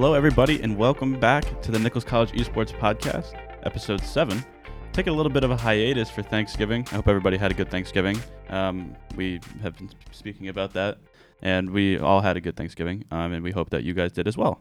Hello, 0.00 0.14
everybody, 0.14 0.62
and 0.62 0.76
welcome 0.76 1.18
back 1.18 1.60
to 1.60 1.72
the 1.72 1.78
Nichols 1.80 2.04
College 2.04 2.30
Esports 2.30 2.70
Podcast, 2.70 3.34
episode 3.64 4.00
seven. 4.00 4.44
Taking 4.92 5.12
a 5.12 5.16
little 5.16 5.32
bit 5.32 5.42
of 5.42 5.50
a 5.50 5.56
hiatus 5.56 6.08
for 6.08 6.22
Thanksgiving. 6.22 6.86
I 6.92 6.94
hope 6.94 7.08
everybody 7.08 7.36
had 7.36 7.50
a 7.50 7.54
good 7.54 7.68
Thanksgiving. 7.68 8.16
Um, 8.48 8.94
we 9.16 9.40
have 9.60 9.76
been 9.76 9.90
speaking 10.12 10.50
about 10.50 10.72
that, 10.74 10.98
and 11.42 11.70
we 11.70 11.98
all 11.98 12.20
had 12.20 12.36
a 12.36 12.40
good 12.40 12.54
Thanksgiving, 12.56 13.06
um, 13.10 13.32
and 13.32 13.42
we 13.42 13.50
hope 13.50 13.70
that 13.70 13.82
you 13.82 13.92
guys 13.92 14.12
did 14.12 14.28
as 14.28 14.36
well. 14.36 14.60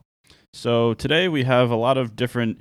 So 0.54 0.96
today 0.96 1.28
we 1.28 1.44
have 1.44 1.70
a 1.70 1.76
lot 1.76 2.00
of 2.00 2.16
different. 2.16 2.60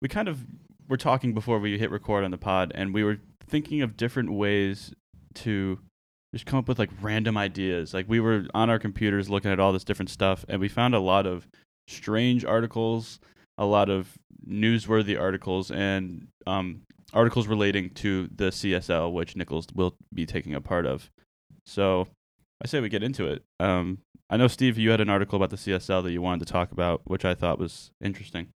We 0.00 0.08
kind 0.08 0.28
of 0.28 0.46
were 0.88 0.96
talking 0.96 1.34
before 1.34 1.58
we 1.58 1.76
hit 1.76 1.90
record 1.90 2.22
on 2.22 2.30
the 2.30 2.38
pod, 2.38 2.70
and 2.76 2.94
we 2.94 3.02
were 3.02 3.18
thinking 3.48 3.82
of 3.82 3.96
different 3.96 4.32
ways 4.32 4.94
to 5.34 5.80
just 6.32 6.46
come 6.46 6.60
up 6.60 6.68
with 6.68 6.78
like 6.78 6.90
random 7.02 7.36
ideas. 7.36 7.92
Like 7.92 8.08
we 8.08 8.20
were 8.20 8.46
on 8.54 8.70
our 8.70 8.78
computers 8.78 9.28
looking 9.28 9.50
at 9.50 9.58
all 9.58 9.72
this 9.72 9.82
different 9.82 10.10
stuff, 10.10 10.44
and 10.48 10.60
we 10.60 10.68
found 10.68 10.94
a 10.94 11.00
lot 11.00 11.26
of 11.26 11.48
strange 11.88 12.44
articles, 12.44 13.18
a 13.58 13.64
lot 13.64 13.88
of 13.88 14.08
newsworthy 14.48 15.18
articles, 15.18 15.70
and 15.70 16.28
um, 16.46 16.82
articles 17.12 17.46
relating 17.46 17.90
to 17.90 18.28
the 18.34 18.46
CSL, 18.46 19.12
which 19.12 19.36
Nichols 19.36 19.66
will 19.74 19.94
be 20.12 20.26
taking 20.26 20.54
a 20.54 20.60
part 20.60 20.86
of. 20.86 21.10
So 21.64 22.06
I 22.62 22.66
say 22.66 22.80
we 22.80 22.88
get 22.88 23.02
into 23.02 23.26
it. 23.26 23.42
Um, 23.60 23.98
I 24.30 24.36
know 24.36 24.48
Steve, 24.48 24.78
you 24.78 24.90
had 24.90 25.00
an 25.00 25.08
article 25.08 25.36
about 25.36 25.50
the 25.50 25.56
CSL 25.56 26.02
that 26.02 26.12
you 26.12 26.22
wanted 26.22 26.46
to 26.46 26.52
talk 26.52 26.72
about, 26.72 27.02
which 27.04 27.24
I 27.24 27.34
thought 27.34 27.58
was 27.58 27.90
interesting. 28.00 28.48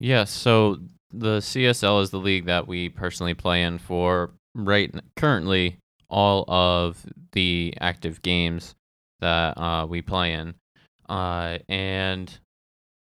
Yeah, 0.00 0.24
so 0.24 0.78
the 1.12 1.38
CSL 1.38 2.02
is 2.02 2.10
the 2.10 2.18
league 2.18 2.46
that 2.46 2.68
we 2.68 2.88
personally 2.88 3.34
play 3.34 3.62
in 3.62 3.78
for 3.78 4.32
right 4.54 4.94
currently 5.16 5.78
all 6.10 6.44
of 6.48 7.04
the 7.32 7.74
active 7.80 8.22
games 8.22 8.74
that 9.20 9.58
uh, 9.58 9.86
we 9.88 10.02
play 10.02 10.32
in. 10.32 10.54
Uh, 11.08 11.58
and 11.68 12.38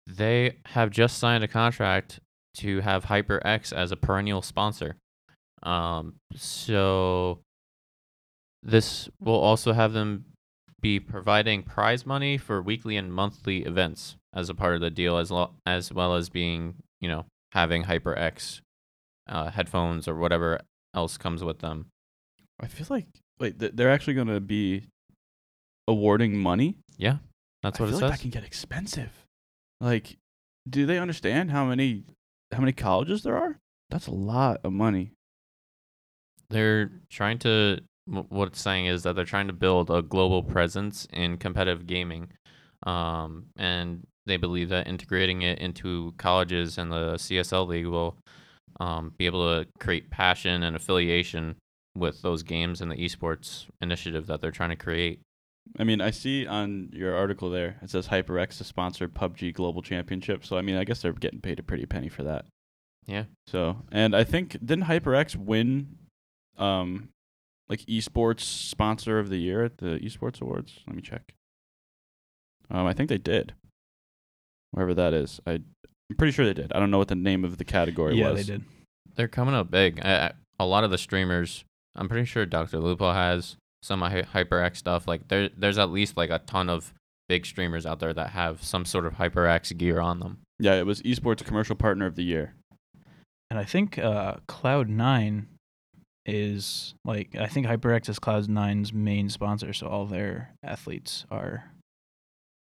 they 0.09 0.57
have 0.65 0.89
just 0.89 1.17
signed 1.17 1.43
a 1.43 1.47
contract 1.47 2.19
to 2.57 2.81
have 2.81 3.05
HyperX 3.05 3.71
as 3.71 3.91
a 3.91 3.95
perennial 3.95 4.41
sponsor. 4.41 4.95
Um, 5.63 6.15
so 6.35 7.39
this 8.63 9.09
will 9.19 9.39
also 9.39 9.73
have 9.73 9.93
them 9.93 10.25
be 10.81 10.99
providing 10.99 11.63
prize 11.63 12.05
money 12.05 12.37
for 12.37 12.61
weekly 12.61 12.95
and 12.95 13.13
monthly 13.13 13.63
events 13.65 14.15
as 14.33 14.49
a 14.49 14.55
part 14.55 14.75
of 14.75 14.81
the 14.81 14.89
deal, 14.89 15.17
as 15.17 15.29
lo- 15.31 15.53
as 15.65 15.93
well 15.93 16.15
as 16.15 16.29
being, 16.29 16.75
you 17.01 17.09
know, 17.09 17.25
having 17.51 17.83
HyperX 17.83 18.61
uh, 19.27 19.51
headphones 19.51 20.07
or 20.07 20.15
whatever 20.15 20.59
else 20.95 21.17
comes 21.17 21.43
with 21.43 21.59
them. 21.59 21.87
I 22.59 22.67
feel 22.67 22.87
like 22.89 23.05
wait, 23.39 23.59
th- 23.59 23.73
they're 23.75 23.91
actually 23.91 24.13
going 24.15 24.27
to 24.27 24.39
be 24.39 24.83
awarding 25.87 26.37
money. 26.37 26.75
Yeah, 26.97 27.17
that's 27.61 27.79
I 27.79 27.83
what 27.83 27.89
it 27.89 27.91
feel 27.91 27.99
says. 27.99 28.09
like 28.09 28.19
that 28.19 28.21
can 28.21 28.31
get 28.31 28.43
expensive. 28.43 29.11
Like, 29.81 30.17
do 30.69 30.85
they 30.85 30.97
understand 30.99 31.51
how 31.51 31.65
many 31.65 32.03
how 32.51 32.59
many 32.59 32.73
colleges 32.73 33.23
there 33.23 33.37
are? 33.37 33.59
That's 33.89 34.07
a 34.07 34.11
lot 34.11 34.61
of 34.63 34.73
money. 34.73 35.13
they're 36.49 36.91
trying 37.09 37.39
to 37.39 37.79
wh- 38.05 38.29
what 38.31 38.47
it's 38.49 38.61
saying 38.61 38.85
is 38.87 39.03
that 39.03 39.15
they're 39.15 39.25
trying 39.25 39.47
to 39.47 39.53
build 39.53 39.89
a 39.89 40.01
global 40.01 40.43
presence 40.43 41.07
in 41.13 41.37
competitive 41.37 41.85
gaming 41.87 42.27
um, 42.85 43.45
and 43.57 44.05
they 44.25 44.37
believe 44.37 44.69
that 44.69 44.87
integrating 44.87 45.41
it 45.41 45.59
into 45.59 46.13
colleges 46.17 46.77
and 46.77 46.91
the 46.91 47.13
csl 47.15 47.67
league 47.67 47.85
will 47.87 48.17
um, 48.79 49.13
be 49.17 49.25
able 49.25 49.43
to 49.63 49.67
create 49.79 50.09
passion 50.09 50.63
and 50.63 50.75
affiliation 50.75 51.55
with 51.95 52.21
those 52.21 52.43
games 52.43 52.81
and 52.81 52.91
the 52.91 52.95
esports 52.95 53.65
initiative 53.81 54.27
that 54.27 54.41
they're 54.41 54.51
trying 54.51 54.69
to 54.69 54.75
create 54.75 55.19
I 55.77 55.83
mean, 55.83 56.01
I 56.01 56.11
see 56.11 56.47
on 56.47 56.89
your 56.93 57.15
article 57.15 57.49
there 57.49 57.77
it 57.81 57.89
says 57.89 58.07
HyperX 58.07 58.57
to 58.57 58.63
sponsor 58.63 59.07
PUBG 59.07 59.53
Global 59.53 59.81
Championship. 59.81 60.45
So 60.45 60.57
I 60.57 60.61
mean, 60.61 60.75
I 60.75 60.83
guess 60.83 61.01
they're 61.01 61.13
getting 61.13 61.41
paid 61.41 61.59
a 61.59 61.63
pretty 61.63 61.85
penny 61.85 62.09
for 62.09 62.23
that. 62.23 62.45
yeah 63.05 63.25
So, 63.47 63.83
and 63.91 64.15
I 64.15 64.23
think 64.23 64.53
didn't 64.65 64.85
HyperX 64.85 65.35
win 65.35 65.97
um 66.57 67.09
like 67.69 67.81
esports 67.81 68.41
sponsor 68.41 69.19
of 69.19 69.29
the 69.29 69.37
year 69.37 69.63
at 69.63 69.77
the 69.77 69.99
esports 69.99 70.41
awards? 70.41 70.79
Let 70.87 70.95
me 70.95 71.01
check. 71.01 71.33
Um 72.71 72.85
I 72.87 72.93
think 72.93 73.09
they 73.09 73.17
did. 73.19 73.53
Wherever 74.71 74.93
that 74.95 75.13
is. 75.13 75.39
I 75.45 75.51
I'm 76.09 76.15
pretty 76.17 76.31
sure 76.31 76.45
they 76.45 76.53
did. 76.53 76.71
I 76.73 76.79
don't 76.79 76.89
know 76.89 76.97
what 76.97 77.07
the 77.09 77.15
name 77.15 77.45
of 77.45 77.57
the 77.57 77.65
category 77.65 78.15
yeah, 78.15 78.31
was. 78.31 78.39
Yeah, 78.49 78.55
they 78.55 78.57
did. 78.59 78.65
they're 79.15 79.27
coming 79.27 79.53
up 79.53 79.69
big 79.69 79.99
I, 80.03 80.27
I, 80.27 80.31
a 80.59 80.65
lot 80.65 80.83
of 80.83 80.91
the 80.91 80.97
streamers 80.97 81.63
i'm 81.95 82.07
pretty 82.09 82.25
sure 82.25 82.45
dr 82.45 82.77
lupo 82.77 83.11
has 83.11 83.57
some 83.81 84.01
Hy- 84.01 84.23
hyperx 84.23 84.77
stuff 84.77 85.07
like 85.07 85.27
there 85.27 85.49
there's 85.57 85.77
at 85.77 85.89
least 85.89 86.17
like 86.17 86.29
a 86.29 86.39
ton 86.39 86.69
of 86.69 86.93
big 87.27 87.45
streamers 87.45 87.85
out 87.85 87.99
there 87.99 88.13
that 88.13 88.31
have 88.31 88.63
some 88.63 88.85
sort 88.85 89.05
of 89.05 89.13
hyperx 89.13 89.75
gear 89.77 89.99
on 89.99 90.19
them 90.19 90.39
Yeah, 90.59 90.75
it 90.75 90.85
was 90.85 91.01
esports 91.03 91.43
commercial 91.45 91.75
partner 91.75 92.05
of 92.05 92.15
the 92.15 92.23
year. 92.23 92.55
And 93.49 93.57
I 93.57 93.63
think 93.63 93.97
uh, 93.97 94.35
Cloud 94.47 94.89
Nine 94.89 95.47
is 96.25 96.93
like 97.03 97.35
I 97.35 97.47
think 97.47 97.65
HyperX 97.65 98.09
is 98.09 98.19
Cloud 98.19 98.47
Nine's 98.49 98.93
main 98.93 99.29
sponsor, 99.29 99.73
so 99.73 99.87
all 99.87 100.05
their 100.05 100.53
athletes 100.63 101.25
are. 101.31 101.71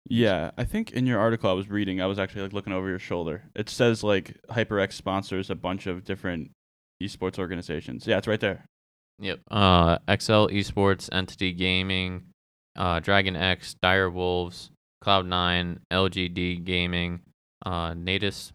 Yeah, 0.10 0.52
I 0.58 0.64
think 0.64 0.92
in 0.92 1.06
your 1.06 1.20
article 1.20 1.50
I 1.50 1.54
was 1.54 1.70
reading, 1.70 2.02
I 2.02 2.06
was 2.06 2.18
actually 2.18 2.44
like 2.44 2.54
looking 2.54 2.72
over 2.72 2.88
your 2.88 3.00
shoulder. 3.00 3.44
It 3.56 3.70
says 3.70 4.04
like 4.04 4.38
HyperX 4.50 4.94
sponsors 4.94 5.50
a 5.50 5.56
bunch 5.56 5.86
of 5.86 6.06
different 6.06 6.52
esports 7.04 7.38
organizations. 7.38 8.08
Yeah, 8.08 8.18
it's 8.18 8.28
right 8.28 8.40
there. 8.40 8.64
Yep. 9.20 9.40
Uh, 9.50 9.98
XL 10.10 10.48
Esports, 10.54 11.10
Entity 11.12 11.52
Gaming, 11.54 12.24
uh, 12.76 13.00
Dragon 13.00 13.36
X, 13.36 13.76
Dire 13.82 14.10
Wolves, 14.10 14.70
Cloud9, 15.04 15.80
LGD 15.92 16.64
Gaming, 16.64 17.22
uh, 17.66 17.94
Natus 17.96 18.54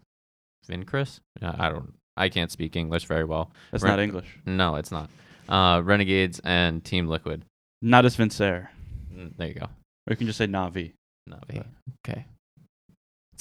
Vincris. 0.69 1.19
I 1.41 1.69
don't. 1.69 1.93
I 2.15 2.29
can't 2.29 2.51
speak 2.51 2.75
English 2.75 3.05
very 3.05 3.23
well. 3.25 3.51
That's 3.71 3.83
Right. 3.83 3.89
not 3.91 3.99
English. 3.99 4.37
No, 4.45 4.75
it's 4.75 4.91
not. 4.91 5.09
Uh, 5.49 5.81
Renegades 5.83 6.39
and 6.43 6.83
Team 6.85 7.07
Liquid. 7.07 7.43
Not 7.81 8.05
as 8.05 8.15
Vincer. 8.15 8.67
Mm, 9.13 9.35
There 9.35 9.47
you 9.47 9.55
go. 9.55 9.65
Or 9.65 10.11
you 10.11 10.15
can 10.15 10.27
just 10.27 10.37
say 10.37 10.47
Navi. 10.47 10.93
Navi. 11.29 11.65
Okay. 12.07 12.25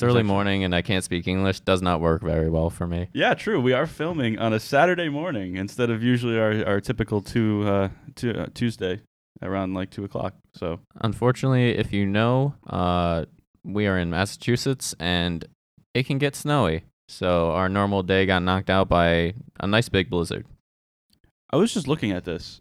It's 0.02 0.08
early 0.10 0.22
morning 0.22 0.64
and 0.64 0.74
I 0.74 0.82
can't 0.82 1.04
speak 1.04 1.26
English. 1.28 1.60
Does 1.60 1.82
not 1.82 2.00
work 2.00 2.22
very 2.22 2.50
well 2.50 2.70
for 2.70 2.86
me. 2.86 3.08
Yeah, 3.12 3.34
true. 3.34 3.60
We 3.60 3.72
are 3.72 3.86
filming 3.86 4.38
on 4.38 4.52
a 4.52 4.60
Saturday 4.60 5.08
morning 5.08 5.56
instead 5.56 5.90
of 5.90 6.02
usually 6.02 6.38
our, 6.38 6.64
our 6.66 6.80
typical 6.80 7.20
two, 7.22 7.62
uh, 7.66 7.88
two, 8.16 8.32
uh, 8.32 8.46
Tuesday 8.54 9.00
around 9.40 9.74
like 9.74 9.90
two 9.90 10.04
o'clock. 10.04 10.34
So 10.54 10.80
Unfortunately, 11.00 11.76
if 11.76 11.92
you 11.92 12.06
know, 12.06 12.54
uh, 12.66 13.24
we 13.64 13.86
are 13.86 13.98
in 13.98 14.10
Massachusetts 14.10 14.94
and 14.98 15.44
it 15.94 16.06
can 16.06 16.19
get 16.19 16.34
snowy. 16.34 16.84
So 17.08 17.50
our 17.52 17.69
normal 17.69 18.02
day 18.02 18.26
got 18.26 18.42
knocked 18.42 18.70
out 18.70 18.88
by 18.88 19.34
a 19.60 19.66
nice 19.66 19.88
big 19.88 20.08
blizzard. 20.10 20.46
I 21.50 21.56
was 21.56 21.72
just 21.74 21.86
looking 21.86 22.12
at 22.12 22.24
this. 22.24 22.60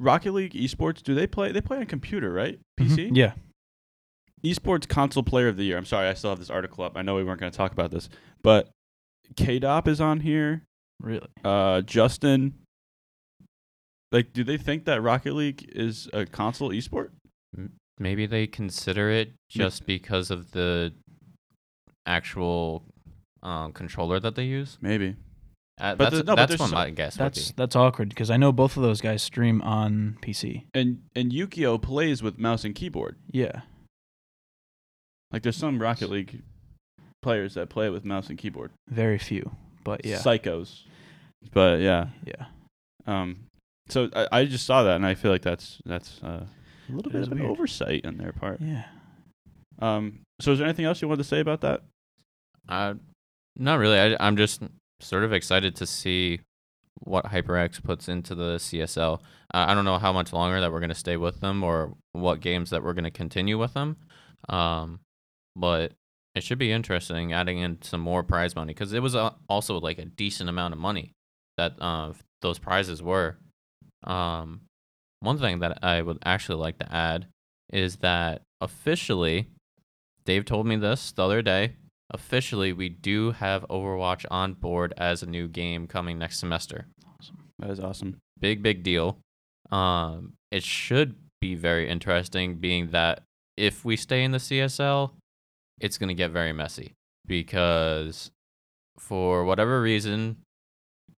Rocket 0.00 0.32
League 0.32 0.54
esports, 0.54 1.02
do 1.02 1.14
they 1.14 1.26
play? 1.26 1.52
They 1.52 1.60
play 1.60 1.78
on 1.78 1.86
computer, 1.86 2.32
right? 2.32 2.58
PC. 2.78 3.10
Mhm. 3.10 3.16
Yeah. 3.16 3.32
Esports 4.44 4.86
console 4.88 5.22
player 5.22 5.48
of 5.48 5.56
the 5.56 5.64
year. 5.64 5.76
I'm 5.78 5.84
sorry, 5.86 6.08
I 6.08 6.14
still 6.14 6.30
have 6.30 6.38
this 6.38 6.50
article 6.50 6.84
up. 6.84 6.96
I 6.96 7.02
know 7.02 7.14
we 7.14 7.24
weren't 7.24 7.40
going 7.40 7.50
to 7.50 7.56
talk 7.56 7.72
about 7.72 7.90
this, 7.90 8.08
but 8.42 8.68
Kaydop 9.34 9.88
is 9.88 10.00
on 10.00 10.20
here. 10.20 10.62
Really. 11.00 11.26
Uh, 11.44 11.80
Justin. 11.82 12.54
Like, 14.12 14.32
do 14.32 14.44
they 14.44 14.56
think 14.58 14.84
that 14.84 15.02
Rocket 15.02 15.34
League 15.34 15.68
is 15.74 16.08
a 16.12 16.24
console 16.26 16.70
esport? 16.70 17.10
Maybe 17.98 18.26
they 18.26 18.46
consider 18.46 19.10
it 19.10 19.32
just 19.48 19.86
because 19.86 20.30
of 20.30 20.52
the 20.52 20.92
actual 22.06 22.84
um, 23.42 23.72
controller 23.72 24.20
that 24.20 24.34
they 24.34 24.44
use. 24.44 24.78
Maybe. 24.80 25.16
Uh, 25.80 25.94
But 25.96 26.10
that's 26.10 26.16
the- 26.18 26.22
no, 26.24 26.34
that's 26.36 26.50
there's 26.50 26.60
what 26.60 26.70
some- 26.70 26.78
my 26.78 26.90
guess 26.90 27.16
That's 27.16 27.48
would 27.48 27.56
that's 27.56 27.74
awkward 27.74 28.08
because 28.08 28.30
I 28.30 28.36
know 28.36 28.52
both 28.52 28.76
of 28.76 28.82
those 28.82 29.00
guys 29.00 29.22
stream 29.22 29.60
on 29.62 30.16
PC. 30.22 30.64
And 30.74 31.02
and 31.16 31.32
Yukeo 31.32 31.80
plays 31.82 32.22
with 32.22 32.38
mouse 32.38 32.64
and 32.64 32.74
keyboard. 32.74 33.16
Yeah. 33.32 33.62
Like, 35.32 35.42
there's 35.42 35.56
some 35.56 35.80
Rocket 35.80 36.10
League 36.10 36.42
players 37.22 37.54
that 37.54 37.70
play 37.70 37.90
with 37.90 38.04
mouse 38.04 38.28
and 38.28 38.38
keyboard. 38.38 38.70
Very 38.88 39.18
few, 39.18 39.50
but 39.82 40.04
yeah. 40.04 40.18
Psychos. 40.18 40.82
But 41.52 41.80
yeah. 41.80 42.08
yeah. 42.24 42.46
Um. 43.06 43.46
So 43.88 44.08
I, 44.14 44.28
I 44.32 44.44
just 44.44 44.66
saw 44.66 44.82
that 44.84 44.96
and 44.96 45.04
I 45.04 45.14
feel 45.14 45.30
like 45.30 45.42
that's 45.42 45.78
that's 45.84 46.22
uh, 46.22 46.46
a 46.88 46.92
little 46.92 47.10
bit 47.10 47.22
is 47.22 47.26
of 47.26 47.32
an 47.32 47.42
oversight 47.42 48.06
on 48.06 48.16
their 48.18 48.32
part. 48.32 48.60
Yeah. 48.60 48.84
Um. 49.80 50.20
So 50.40 50.52
is 50.52 50.58
there 50.58 50.66
anything 50.66 50.84
else 50.84 51.02
you 51.02 51.08
wanted 51.08 51.22
to 51.22 51.28
say 51.28 51.40
about 51.40 51.62
that? 51.62 51.80
be. 51.80 52.74
Uh, 52.74 52.94
not 53.56 53.78
really. 53.78 53.98
I, 53.98 54.16
I'm 54.20 54.36
just 54.36 54.62
sort 55.00 55.24
of 55.24 55.32
excited 55.32 55.76
to 55.76 55.86
see 55.86 56.40
what 57.00 57.26
HyperX 57.26 57.82
puts 57.82 58.08
into 58.08 58.34
the 58.34 58.56
CSL. 58.56 59.20
Uh, 59.52 59.66
I 59.68 59.74
don't 59.74 59.84
know 59.84 59.98
how 59.98 60.12
much 60.12 60.32
longer 60.32 60.60
that 60.60 60.72
we're 60.72 60.80
going 60.80 60.88
to 60.88 60.94
stay 60.94 61.16
with 61.16 61.40
them 61.40 61.62
or 61.62 61.94
what 62.12 62.40
games 62.40 62.70
that 62.70 62.82
we're 62.82 62.94
going 62.94 63.04
to 63.04 63.10
continue 63.10 63.58
with 63.58 63.74
them. 63.74 63.96
Um, 64.48 65.00
but 65.56 65.92
it 66.34 66.42
should 66.42 66.58
be 66.58 66.72
interesting 66.72 67.32
adding 67.32 67.58
in 67.58 67.80
some 67.82 68.00
more 68.00 68.22
prize 68.22 68.56
money 68.56 68.74
because 68.74 68.92
it 68.92 69.02
was 69.02 69.14
uh, 69.14 69.30
also 69.48 69.78
like 69.78 69.98
a 69.98 70.04
decent 70.04 70.48
amount 70.48 70.74
of 70.74 70.80
money 70.80 71.12
that 71.56 71.74
uh, 71.80 72.12
those 72.42 72.58
prizes 72.58 73.02
were. 73.02 73.36
Um, 74.02 74.62
one 75.20 75.38
thing 75.38 75.60
that 75.60 75.78
I 75.82 76.02
would 76.02 76.18
actually 76.24 76.58
like 76.58 76.78
to 76.78 76.94
add 76.94 77.26
is 77.72 77.96
that 77.96 78.42
officially, 78.60 79.48
Dave 80.24 80.44
told 80.44 80.66
me 80.66 80.76
this 80.76 81.12
the 81.12 81.24
other 81.24 81.42
day. 81.42 81.74
officially 82.10 82.72
we 82.72 82.88
do 82.88 83.32
have 83.32 83.64
Overwatch 83.68 84.26
on 84.30 84.54
board 84.54 84.92
as 84.98 85.22
a 85.22 85.26
new 85.26 85.48
game 85.48 85.86
coming 85.86 86.18
next 86.18 86.38
semester. 86.38 86.86
Awesome. 87.18 87.38
That 87.58 87.70
is 87.70 87.80
awesome. 87.80 88.18
Big 88.38 88.62
big 88.62 88.82
deal. 88.82 89.18
Um, 89.70 90.34
it 90.50 90.62
should 90.62 91.16
be 91.40 91.54
very 91.54 91.88
interesting, 91.88 92.56
being 92.56 92.90
that 92.90 93.22
if 93.56 93.84
we 93.84 93.96
stay 93.96 94.24
in 94.24 94.32
the 94.32 94.38
CSL, 94.38 95.12
it's 95.78 95.98
gonna 95.98 96.14
get 96.14 96.30
very 96.30 96.52
messy 96.52 96.94
because 97.26 98.30
for 98.98 99.44
whatever 99.44 99.80
reason, 99.80 100.38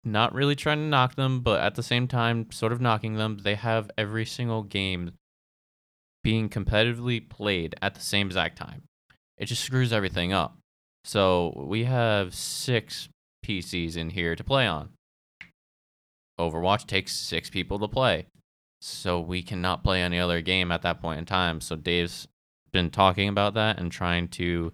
not 0.03 0.33
really 0.33 0.55
trying 0.55 0.77
to 0.77 0.83
knock 0.83 1.15
them, 1.15 1.41
but 1.41 1.61
at 1.61 1.75
the 1.75 1.83
same 1.83 2.07
time, 2.07 2.51
sort 2.51 2.71
of 2.71 2.79
knocking 2.79 3.15
them, 3.15 3.39
they 3.43 3.55
have 3.55 3.89
every 3.97 4.25
single 4.25 4.63
game 4.63 5.13
being 6.23 6.49
competitively 6.49 7.27
played 7.27 7.75
at 7.81 7.95
the 7.95 8.01
same 8.01 8.27
exact 8.27 8.57
time. 8.57 8.83
It 9.37 9.45
just 9.45 9.63
screws 9.63 9.91
everything 9.91 10.31
up. 10.31 10.57
So 11.03 11.65
we 11.67 11.83
have 11.83 12.33
six 12.33 13.09
PCs 13.45 13.97
in 13.97 14.09
here 14.09 14.35
to 14.35 14.43
play 14.43 14.65
on. 14.65 14.89
Overwatch 16.39 16.87
takes 16.87 17.15
six 17.15 17.49
people 17.49 17.79
to 17.79 17.87
play. 17.87 18.25
So 18.81 19.19
we 19.19 19.41
cannot 19.41 19.83
play 19.83 20.01
any 20.01 20.19
other 20.19 20.41
game 20.41 20.71
at 20.71 20.81
that 20.81 21.01
point 21.01 21.19
in 21.19 21.25
time. 21.25 21.61
So 21.61 21.75
Dave's 21.75 22.27
been 22.75 22.89
talking 22.89 23.29
about 23.29 23.53
that 23.53 23.79
and 23.79 23.89
trying 23.89 24.27
to 24.27 24.73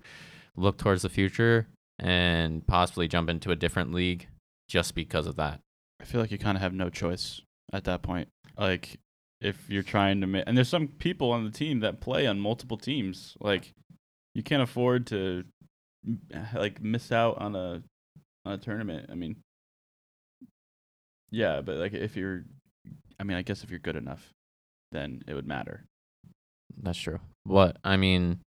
look 0.56 0.75
towards 0.80 1.03
the 1.03 1.09
future 1.09 1.68
and 2.00 2.65
possibly 2.65 3.07
jump 3.07 3.30
into 3.30 3.51
a 3.51 3.56
different 3.56 3.94
league 3.94 4.27
just 4.68 4.95
because 4.95 5.27
of 5.27 5.36
that. 5.36 5.59
I 6.01 6.06
feel 6.06 6.19
like 6.19 6.31
you 6.31 6.39
kind 6.39 6.57
of 6.57 6.63
have 6.63 6.74
no 6.74 6.89
choice 6.89 7.42
at 7.71 7.83
that 7.83 8.01
point. 8.01 8.27
Like 8.57 8.98
if 9.39 9.69
you're 9.69 9.83
trying 9.83 10.19
to 10.21 10.27
make, 10.27 10.45
and 10.48 10.57
there's 10.57 10.68
some 10.68 10.88
people 10.88 11.31
on 11.31 11.45
the 11.45 11.51
team 11.51 11.81
that 11.81 12.01
play 12.01 12.25
on 12.25 12.39
multiple 12.39 12.75
teams. 12.75 13.38
Like 13.39 13.71
you 14.33 14.42
can't 14.42 14.63
afford 14.63 15.06
to 15.07 15.44
like 16.56 16.81
miss 16.81 17.12
out 17.12 17.38
on 17.38 17.56
a 17.56 17.83
on 18.45 18.54
a 18.54 18.57
tournament. 18.57 19.12
I 19.12 19.15
mean, 19.15 19.36
yeah, 21.30 21.62
but 21.62 21.77
like 21.77 21.94
if 21.94 22.18
you're, 22.18 22.45
I 23.19 23.24
mean, 23.24 23.38
I 23.38 23.44
guess 23.44 23.63
if 23.63 23.69
you're 23.69 23.77
good 23.77 23.95
enough, 23.95 24.31
then 24.92 25.21
it 25.27 25.36
would 25.36 25.47
matter. 25.47 25.86
That's 26.81 27.00
true. 27.00 27.19
But 27.45 27.77
I 27.83 27.97
mean, 27.97 28.39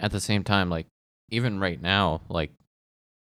at 0.00 0.12
the 0.12 0.20
same 0.20 0.44
time, 0.44 0.68
like 0.68 0.86
even 1.30 1.60
right 1.60 1.80
now, 1.80 2.22
like 2.28 2.52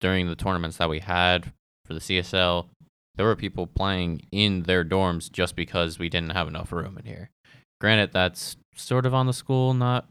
during 0.00 0.28
the 0.28 0.36
tournaments 0.36 0.76
that 0.78 0.88
we 0.88 1.00
had 1.00 1.52
for 1.84 1.94
the 1.94 2.00
CSL, 2.00 2.68
there 3.16 3.26
were 3.26 3.36
people 3.36 3.66
playing 3.66 4.22
in 4.30 4.62
their 4.62 4.84
dorms 4.84 5.30
just 5.30 5.56
because 5.56 5.98
we 5.98 6.08
didn't 6.08 6.30
have 6.30 6.48
enough 6.48 6.72
room 6.72 6.96
in 6.98 7.04
here. 7.04 7.30
Granted, 7.80 8.12
that's 8.12 8.56
sort 8.74 9.06
of 9.06 9.14
on 9.14 9.26
the 9.26 9.32
school 9.32 9.74
not 9.74 10.08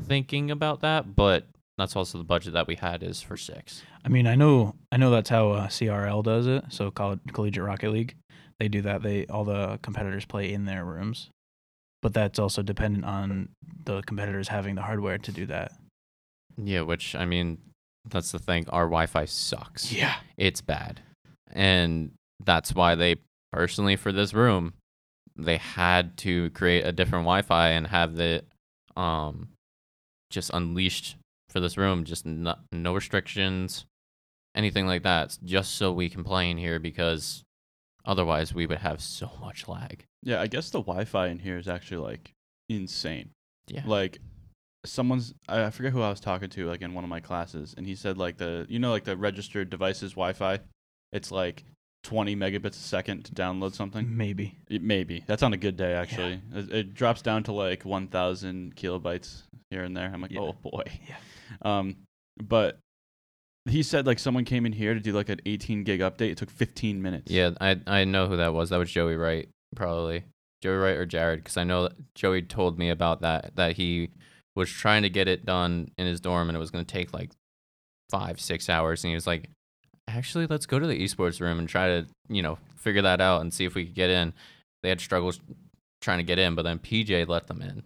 thinking 0.00 0.50
about 0.50 0.80
that, 0.80 1.14
but 1.16 1.46
that's 1.76 1.94
also 1.94 2.18
the 2.18 2.24
budget 2.24 2.52
that 2.54 2.66
we 2.66 2.74
had 2.74 3.02
is 3.02 3.22
for 3.22 3.36
six. 3.36 3.82
I 4.04 4.08
mean, 4.08 4.26
I 4.26 4.34
know, 4.34 4.74
I 4.90 4.96
know 4.96 5.10
that's 5.10 5.30
how 5.30 5.50
uh, 5.52 5.68
CRL 5.68 6.24
does 6.24 6.46
it. 6.46 6.64
So 6.70 6.90
Coll- 6.90 7.20
Collegiate 7.32 7.64
Rocket 7.64 7.90
League, 7.90 8.16
they 8.58 8.68
do 8.68 8.82
that. 8.82 9.02
They 9.02 9.26
all 9.26 9.44
the 9.44 9.78
competitors 9.82 10.24
play 10.24 10.52
in 10.52 10.64
their 10.64 10.84
rooms, 10.84 11.30
but 12.02 12.14
that's 12.14 12.38
also 12.38 12.62
dependent 12.62 13.04
on 13.04 13.48
the 13.84 14.02
competitors 14.02 14.48
having 14.48 14.74
the 14.74 14.82
hardware 14.82 15.18
to 15.18 15.32
do 15.32 15.46
that. 15.46 15.72
Yeah, 16.56 16.82
which 16.82 17.14
I 17.14 17.24
mean, 17.24 17.58
that's 18.08 18.32
the 18.32 18.38
thing. 18.38 18.68
Our 18.68 18.84
Wi-Fi 18.84 19.24
sucks. 19.26 19.92
Yeah, 19.92 20.16
it's 20.36 20.60
bad. 20.60 21.00
And 21.52 22.12
that's 22.44 22.74
why 22.74 22.94
they 22.94 23.16
personally 23.52 23.96
for 23.96 24.12
this 24.12 24.34
room 24.34 24.74
they 25.36 25.56
had 25.56 26.16
to 26.18 26.50
create 26.50 26.84
a 26.84 26.92
different 26.92 27.24
Wi-Fi 27.24 27.68
and 27.68 27.86
have 27.86 28.16
the 28.16 28.44
um 28.96 29.48
just 30.30 30.50
unleashed 30.52 31.16
for 31.48 31.60
this 31.60 31.78
room 31.78 32.04
just 32.04 32.26
no, 32.26 32.54
no 32.72 32.94
restrictions 32.94 33.86
anything 34.54 34.86
like 34.86 35.04
that 35.04 35.38
just 35.44 35.76
so 35.76 35.92
we 35.92 36.10
can 36.10 36.24
play 36.24 36.50
in 36.50 36.58
here 36.58 36.78
because 36.78 37.44
otherwise 38.08 38.52
we 38.52 38.66
would 38.66 38.78
have 38.78 39.00
so 39.00 39.30
much 39.40 39.68
lag. 39.68 40.02
Yeah, 40.24 40.40
I 40.40 40.48
guess 40.48 40.70
the 40.70 40.80
Wi-Fi 40.80 41.28
in 41.28 41.38
here 41.38 41.58
is 41.58 41.68
actually 41.68 41.98
like 41.98 42.32
insane. 42.68 43.30
Yeah. 43.68 43.82
Like 43.86 44.18
someone's 44.84 45.34
I 45.48 45.64
I 45.64 45.70
forget 45.70 45.92
who 45.92 46.02
I 46.02 46.10
was 46.10 46.20
talking 46.20 46.48
to 46.50 46.66
like 46.66 46.82
in 46.82 46.94
one 46.94 47.04
of 47.04 47.10
my 47.10 47.20
classes 47.20 47.74
and 47.76 47.86
he 47.86 47.94
said 47.94 48.16
like 48.18 48.38
the 48.38 48.66
you 48.68 48.78
know 48.78 48.90
like 48.90 49.04
the 49.04 49.16
registered 49.16 49.70
devices 49.70 50.12
Wi-Fi 50.12 50.58
it's 51.12 51.30
like 51.30 51.64
20 52.04 52.36
megabits 52.36 52.76
a 52.76 52.88
second 52.96 53.24
to 53.24 53.32
download 53.34 53.74
something. 53.74 54.16
maybe. 54.16 54.56
It, 54.70 54.82
maybe. 54.82 55.24
That's 55.26 55.42
on 55.42 55.52
a 55.52 55.56
good 55.56 55.76
day 55.76 55.92
actually. 55.94 56.40
It, 56.54 56.72
it 56.72 56.94
drops 56.94 57.22
down 57.22 57.42
to 57.44 57.52
like 57.52 57.84
1000 57.84 58.76
kilobytes 58.76 59.42
here 59.70 59.82
and 59.82 59.96
there. 59.96 60.10
I'm 60.12 60.22
like, 60.22 60.30
Yeah. 60.30 60.40
"Oh 60.40 60.52
boy." 60.62 60.84
Yeah. 61.08 61.16
Um 61.62 61.96
but 62.42 62.78
he 63.70 63.82
said 63.82 64.06
like 64.06 64.18
someone 64.18 64.44
came 64.44 64.66
in 64.66 64.72
here 64.72 64.94
to 64.94 65.00
do 65.00 65.12
like 65.12 65.28
an 65.28 65.40
18 65.46 65.84
gig 65.84 66.00
update. 66.00 66.30
It 66.32 66.38
took 66.38 66.50
15 66.50 67.00
minutes. 67.02 67.30
Yeah, 67.30 67.50
I 67.60 67.80
I 67.86 68.04
know 68.04 68.26
who 68.26 68.36
that 68.36 68.54
was. 68.54 68.70
That 68.70 68.78
was 68.78 68.90
Joey 68.90 69.16
Wright, 69.16 69.48
probably 69.74 70.24
Joey 70.62 70.76
Wright 70.76 70.96
or 70.96 71.06
Jared, 71.06 71.40
because 71.40 71.56
I 71.56 71.64
know 71.64 71.84
that 71.84 72.14
Joey 72.14 72.42
told 72.42 72.78
me 72.78 72.90
about 72.90 73.20
that. 73.20 73.56
That 73.56 73.76
he 73.76 74.10
was 74.54 74.70
trying 74.70 75.02
to 75.02 75.10
get 75.10 75.28
it 75.28 75.44
done 75.44 75.90
in 75.96 76.06
his 76.06 76.20
dorm, 76.20 76.48
and 76.48 76.56
it 76.56 76.60
was 76.60 76.70
going 76.70 76.84
to 76.84 76.92
take 76.92 77.12
like 77.12 77.30
five 78.10 78.40
six 78.40 78.68
hours. 78.68 79.04
And 79.04 79.10
he 79.10 79.14
was 79.14 79.26
like, 79.26 79.50
"Actually, 80.08 80.46
let's 80.46 80.66
go 80.66 80.78
to 80.78 80.86
the 80.86 81.02
esports 81.02 81.40
room 81.40 81.58
and 81.58 81.68
try 81.68 81.86
to 81.88 82.06
you 82.28 82.42
know 82.42 82.58
figure 82.76 83.02
that 83.02 83.20
out 83.20 83.40
and 83.40 83.52
see 83.52 83.64
if 83.64 83.74
we 83.74 83.84
could 83.84 83.94
get 83.94 84.10
in." 84.10 84.32
They 84.82 84.88
had 84.88 85.00
struggles 85.00 85.40
trying 86.00 86.18
to 86.18 86.24
get 86.24 86.38
in, 86.38 86.54
but 86.54 86.62
then 86.62 86.78
PJ 86.78 87.26
let 87.28 87.46
them 87.46 87.62
in. 87.62 87.84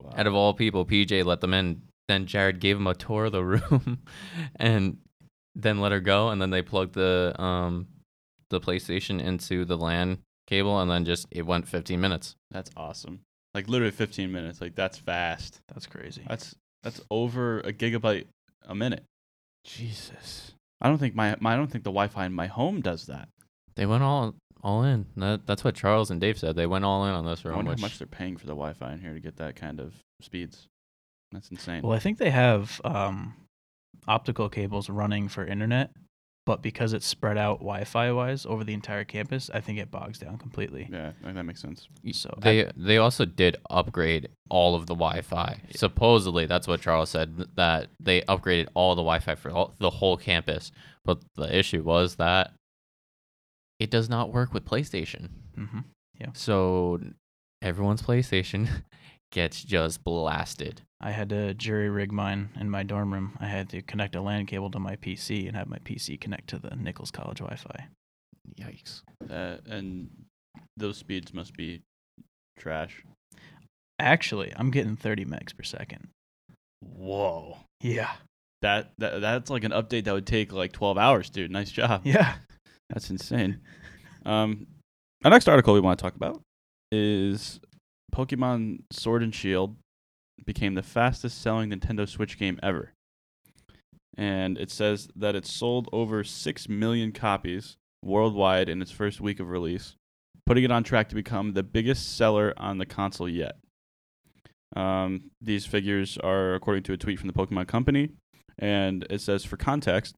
Wow. 0.00 0.14
Out 0.16 0.26
of 0.26 0.34
all 0.34 0.54
people, 0.54 0.84
PJ 0.84 1.24
let 1.24 1.40
them 1.40 1.54
in. 1.54 1.82
Then 2.08 2.26
Jared 2.26 2.60
gave 2.60 2.76
him 2.76 2.86
a 2.86 2.94
tour 2.94 3.26
of 3.26 3.32
the 3.32 3.44
room, 3.44 3.98
and 4.56 4.98
then 5.54 5.80
let 5.80 5.92
her 5.92 6.00
go. 6.00 6.28
And 6.28 6.40
then 6.40 6.50
they 6.50 6.62
plugged 6.62 6.94
the 6.94 7.34
um 7.40 7.88
the 8.50 8.60
PlayStation 8.60 9.20
into 9.20 9.64
the 9.64 9.76
LAN 9.76 10.18
cable, 10.46 10.80
and 10.80 10.90
then 10.90 11.04
just 11.04 11.26
it 11.30 11.46
went 11.46 11.68
15 11.68 12.00
minutes. 12.00 12.36
That's 12.50 12.70
awesome. 12.76 13.20
Like 13.54 13.68
literally 13.68 13.92
15 13.92 14.30
minutes. 14.30 14.60
Like 14.60 14.74
that's 14.74 14.98
fast. 14.98 15.60
That's 15.68 15.86
crazy. 15.86 16.22
That's 16.28 16.54
that's 16.82 17.00
over 17.10 17.60
a 17.60 17.72
gigabyte 17.72 18.26
a 18.66 18.74
minute. 18.74 19.04
Jesus. 19.64 20.52
I 20.80 20.88
don't 20.88 20.98
think 20.98 21.14
my, 21.14 21.36
my 21.40 21.54
I 21.54 21.56
don't 21.56 21.70
think 21.70 21.84
the 21.84 21.90
Wi-Fi 21.90 22.26
in 22.26 22.32
my 22.32 22.46
home 22.46 22.80
does 22.80 23.06
that. 23.06 23.28
They 23.74 23.86
went 23.86 24.02
all 24.02 24.34
all 24.62 24.82
in. 24.82 25.06
That, 25.16 25.46
that's 25.46 25.64
what 25.64 25.74
Charles 25.74 26.10
and 26.10 26.20
Dave 26.20 26.38
said. 26.38 26.56
They 26.56 26.66
went 26.66 26.84
all 26.84 27.04
in 27.06 27.12
on 27.12 27.24
this 27.24 27.44
room. 27.44 27.54
I 27.54 27.56
wonder 27.56 27.70
Which 27.70 27.80
how 27.80 27.86
much 27.86 27.98
they're 27.98 28.06
paying 28.06 28.36
for 28.36 28.46
the 28.46 28.52
Wi-Fi 28.52 28.92
in 28.92 29.00
here 29.00 29.14
to 29.14 29.20
get 29.20 29.36
that 29.36 29.56
kind 29.56 29.80
of 29.80 29.94
speeds. 30.20 30.66
That's 31.32 31.50
insane. 31.50 31.82
Well, 31.82 31.92
I 31.92 31.98
think 31.98 32.18
they 32.18 32.30
have 32.30 32.80
um, 32.84 33.34
optical 34.08 34.48
cables 34.48 34.88
running 34.88 35.28
for 35.28 35.44
internet, 35.44 35.90
but 36.46 36.62
because 36.62 36.92
it's 36.92 37.06
spread 37.06 37.36
out 37.36 37.58
Wi-Fi 37.58 38.12
wise 38.12 38.46
over 38.46 38.62
the 38.62 38.72
entire 38.72 39.04
campus, 39.04 39.50
I 39.52 39.60
think 39.60 39.78
it 39.78 39.90
bogs 39.90 40.18
down 40.18 40.38
completely. 40.38 40.88
yeah, 40.90 41.12
that 41.22 41.42
makes 41.42 41.60
sense. 41.60 41.88
So 42.12 42.32
they 42.40 42.70
they 42.76 42.98
also 42.98 43.24
did 43.24 43.56
upgrade 43.68 44.28
all 44.48 44.74
of 44.76 44.86
the 44.86 44.94
Wi-Fi. 44.94 45.60
Supposedly, 45.74 46.46
that's 46.46 46.68
what 46.68 46.80
Charles 46.80 47.10
said 47.10 47.44
that 47.56 47.88
they 48.00 48.22
upgraded 48.22 48.68
all 48.74 48.94
the 48.94 49.02
Wi-Fi 49.02 49.34
for 49.34 49.50
all, 49.50 49.74
the 49.78 49.90
whole 49.90 50.16
campus. 50.16 50.70
But 51.04 51.18
the 51.34 51.54
issue 51.56 51.82
was 51.82 52.16
that 52.16 52.52
it 53.78 53.90
does 53.90 54.08
not 54.08 54.32
work 54.32 54.54
with 54.54 54.64
PlayStation. 54.64 55.28
hmm 55.54 55.80
So 56.34 57.00
everyone's 57.60 58.02
PlayStation 58.02 58.68
gets 59.30 59.62
just 59.62 60.04
blasted. 60.04 60.82
I 61.00 61.10
had 61.10 61.28
to 61.28 61.52
jury 61.54 61.90
rig 61.90 62.12
mine 62.12 62.50
in 62.58 62.70
my 62.70 62.82
dorm 62.82 63.12
room. 63.12 63.36
I 63.40 63.46
had 63.46 63.68
to 63.70 63.82
connect 63.82 64.16
a 64.16 64.20
LAN 64.20 64.46
cable 64.46 64.70
to 64.70 64.78
my 64.78 64.96
PC 64.96 65.46
and 65.46 65.56
have 65.56 65.68
my 65.68 65.78
PC 65.78 66.20
connect 66.20 66.48
to 66.50 66.58
the 66.58 66.74
Nichols 66.74 67.10
College 67.10 67.38
Wi-Fi. 67.38 67.88
Yikes. 68.58 69.02
Uh, 69.30 69.58
and 69.68 70.08
those 70.76 70.96
speeds 70.96 71.34
must 71.34 71.54
be 71.54 71.82
trash. 72.58 73.04
Actually, 73.98 74.52
I'm 74.56 74.70
getting 74.70 74.96
30 74.96 75.24
megs 75.26 75.56
per 75.56 75.62
second. 75.62 76.08
Whoa. 76.80 77.58
Yeah. 77.80 78.12
That, 78.62 78.92
that 78.98 79.20
that's 79.20 79.50
like 79.50 79.64
an 79.64 79.72
update 79.72 80.04
that 80.04 80.14
would 80.14 80.26
take 80.26 80.52
like 80.52 80.72
12 80.72 80.96
hours, 80.96 81.30
dude. 81.30 81.50
Nice 81.50 81.70
job. 81.70 82.02
Yeah. 82.04 82.34
That's 82.90 83.10
insane. 83.10 83.60
Um, 84.24 84.66
our 85.24 85.30
next 85.30 85.48
article 85.48 85.74
we 85.74 85.80
want 85.80 85.98
to 85.98 86.02
talk 86.02 86.14
about 86.14 86.40
is 86.92 87.60
Pokemon 88.16 88.78
Sword 88.90 89.22
and 89.22 89.34
Shield 89.34 89.76
became 90.46 90.74
the 90.74 90.82
fastest 90.82 91.42
selling 91.42 91.70
Nintendo 91.70 92.08
Switch 92.08 92.38
game 92.38 92.58
ever. 92.62 92.92
And 94.16 94.56
it 94.56 94.70
says 94.70 95.08
that 95.14 95.34
it 95.34 95.44
sold 95.44 95.88
over 95.92 96.24
6 96.24 96.68
million 96.68 97.12
copies 97.12 97.76
worldwide 98.02 98.70
in 98.70 98.80
its 98.80 98.90
first 98.90 99.20
week 99.20 99.38
of 99.38 99.50
release, 99.50 99.96
putting 100.46 100.64
it 100.64 100.70
on 100.70 100.82
track 100.82 101.10
to 101.10 101.14
become 101.14 101.52
the 101.52 101.62
biggest 101.62 102.16
seller 102.16 102.54
on 102.56 102.78
the 102.78 102.86
console 102.86 103.28
yet. 103.28 103.56
Um, 104.74 105.30
these 105.42 105.66
figures 105.66 106.16
are 106.18 106.54
according 106.54 106.84
to 106.84 106.94
a 106.94 106.96
tweet 106.96 107.18
from 107.18 107.28
the 107.28 107.34
Pokemon 107.34 107.68
Company, 107.68 108.10
and 108.58 109.06
it 109.10 109.20
says 109.20 109.44
for 109.44 109.58
context, 109.58 110.14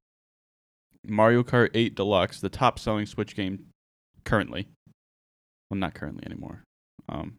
Mario 1.05 1.43
Kart 1.43 1.71
8 1.75 1.97
Deluxe, 1.97 2.40
the 2.40 2.49
top 2.49 2.78
selling 2.78 3.07
Switch 3.07 3.35
game 3.35 3.67
currently. 4.25 4.69
Well, 5.69 5.81
not 5.81 5.95
currently 5.95 6.25
anymore. 6.25 6.62
Um, 7.09 7.37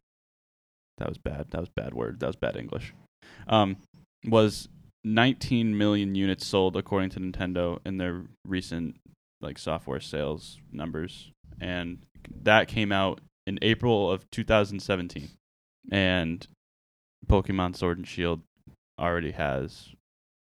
that 1.00 1.10
was 1.10 1.18
bad. 1.18 1.48
That 1.51 1.62
was 1.62 1.70
bad 1.70 1.94
word. 1.94 2.20
That 2.20 2.27
was 2.27 2.36
bad 2.36 2.56
English. 2.56 2.94
Um, 3.48 3.77
was 4.25 4.70
19 5.03 5.77
million 5.77 6.13
units 6.15 6.46
sold 6.46 6.75
according 6.75 7.10
to 7.12 7.20
Nintendo 7.20 7.79
in 7.86 7.98
their 7.98 8.24
recent 8.46 8.98
like 9.41 9.58
software 9.58 10.01
sales 10.01 10.60
numbers, 10.72 11.32
and 11.60 12.00
that 12.44 12.68
came 12.68 12.91
out 12.91 13.22
in 13.48 13.58
April 13.62 14.12
of 14.12 14.29
2017, 14.32 15.29
and 15.91 16.46
Pokemon 17.27 17.75
Sword 17.75 17.98
and 17.98 18.08
Shield 18.08 18.41
already 19.00 19.32
has 19.32 19.89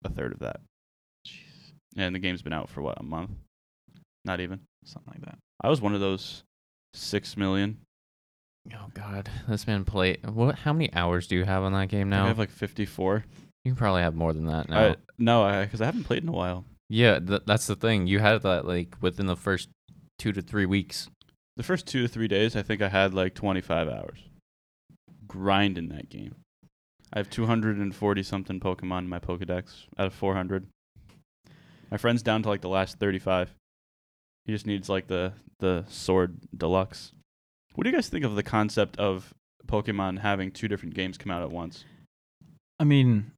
a 0.03 0.09
third 0.09 0.33
of 0.33 0.39
that, 0.39 0.59
Jeez. 1.27 1.73
and 1.95 2.15
the 2.15 2.19
game's 2.19 2.41
been 2.41 2.53
out 2.53 2.69
for 2.69 2.81
what 2.81 2.99
a 2.99 3.03
month, 3.03 3.31
not 4.25 4.39
even. 4.39 4.61
Something 4.85 5.13
like 5.13 5.25
that. 5.25 5.37
I 5.61 5.69
was 5.69 5.81
one 5.81 5.93
of 5.93 5.99
those 5.99 6.43
six 6.93 7.37
million. 7.37 7.77
Oh 8.73 8.87
God, 8.93 9.29
this 9.47 9.65
man 9.67 9.85
play. 9.85 10.17
What? 10.23 10.55
How 10.59 10.73
many 10.73 10.93
hours 10.93 11.27
do 11.27 11.35
you 11.35 11.45
have 11.45 11.63
on 11.63 11.73
that 11.73 11.89
game 11.89 12.09
now? 12.09 12.25
I 12.25 12.27
have 12.27 12.39
like 12.39 12.51
54. 12.51 13.25
you 13.65 13.75
probably 13.75 14.01
have 14.01 14.15
more 14.15 14.33
than 14.33 14.45
that 14.45 14.69
now. 14.69 14.79
I, 14.91 14.95
no, 15.17 15.61
because 15.63 15.81
I 15.81 15.85
haven't 15.85 16.03
played 16.05 16.23
in 16.23 16.29
a 16.29 16.33
while. 16.33 16.65
yeah, 16.89 17.19
th- 17.19 17.43
that's 17.45 17.67
the 17.67 17.75
thing. 17.75 18.07
You 18.07 18.19
had 18.19 18.41
that 18.43 18.65
like 18.65 18.95
within 19.01 19.25
the 19.25 19.35
first 19.35 19.69
two 20.17 20.31
to 20.33 20.41
three 20.41 20.65
weeks. 20.65 21.09
The 21.57 21.63
first 21.63 21.87
two 21.87 22.03
to 22.03 22.07
three 22.07 22.27
days, 22.27 22.55
I 22.55 22.61
think 22.61 22.81
I 22.81 22.87
had 22.89 23.13
like 23.13 23.33
25 23.35 23.89
hours 23.89 24.19
grinding 25.27 25.89
that 25.89 26.09
game. 26.09 26.35
I 27.11 27.19
have 27.19 27.29
240 27.29 28.23
something 28.23 28.59
Pokemon 28.59 28.99
in 28.99 29.09
my 29.09 29.19
Pokedex 29.19 29.85
out 29.97 30.07
of 30.07 30.13
400. 30.13 30.67
My 31.91 31.97
friend's 31.97 32.21
down 32.21 32.43
to 32.43 32.49
like 32.49 32.61
the 32.61 32.69
last 32.69 32.97
35. 32.99 33.53
He 34.45 34.53
just 34.53 34.67
needs 34.67 34.89
like 34.89 35.07
the 35.07 35.33
the 35.59 35.85
Sword 35.89 36.37
Deluxe. 36.55 37.11
What 37.79 37.85
do 37.85 37.91
you 37.91 37.95
guys 37.95 38.09
think 38.09 38.25
of 38.25 38.35
the 38.35 38.43
concept 38.43 38.99
of 38.99 39.33
Pokemon 39.65 40.19
having 40.19 40.51
two 40.51 40.67
different 40.67 40.95
games 40.95 41.17
come 41.17 41.31
out 41.31 41.43
at 41.43 41.49
once? 41.49 41.85
I 42.77 42.83
mean, 42.83 43.31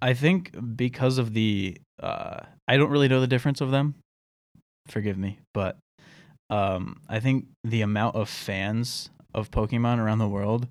I 0.00 0.14
think 0.14 0.56
because 0.74 1.18
of 1.18 1.34
the 1.34 1.76
uh 2.02 2.44
I 2.66 2.78
don't 2.78 2.88
really 2.88 3.08
know 3.08 3.20
the 3.20 3.26
difference 3.26 3.60
of 3.60 3.72
them. 3.72 3.96
Forgive 4.86 5.18
me, 5.18 5.38
but 5.52 5.76
um 6.48 7.02
I 7.10 7.20
think 7.20 7.44
the 7.62 7.82
amount 7.82 8.16
of 8.16 8.30
fans 8.30 9.10
of 9.34 9.50
Pokemon 9.50 9.98
around 9.98 10.16
the 10.16 10.28
world 10.28 10.66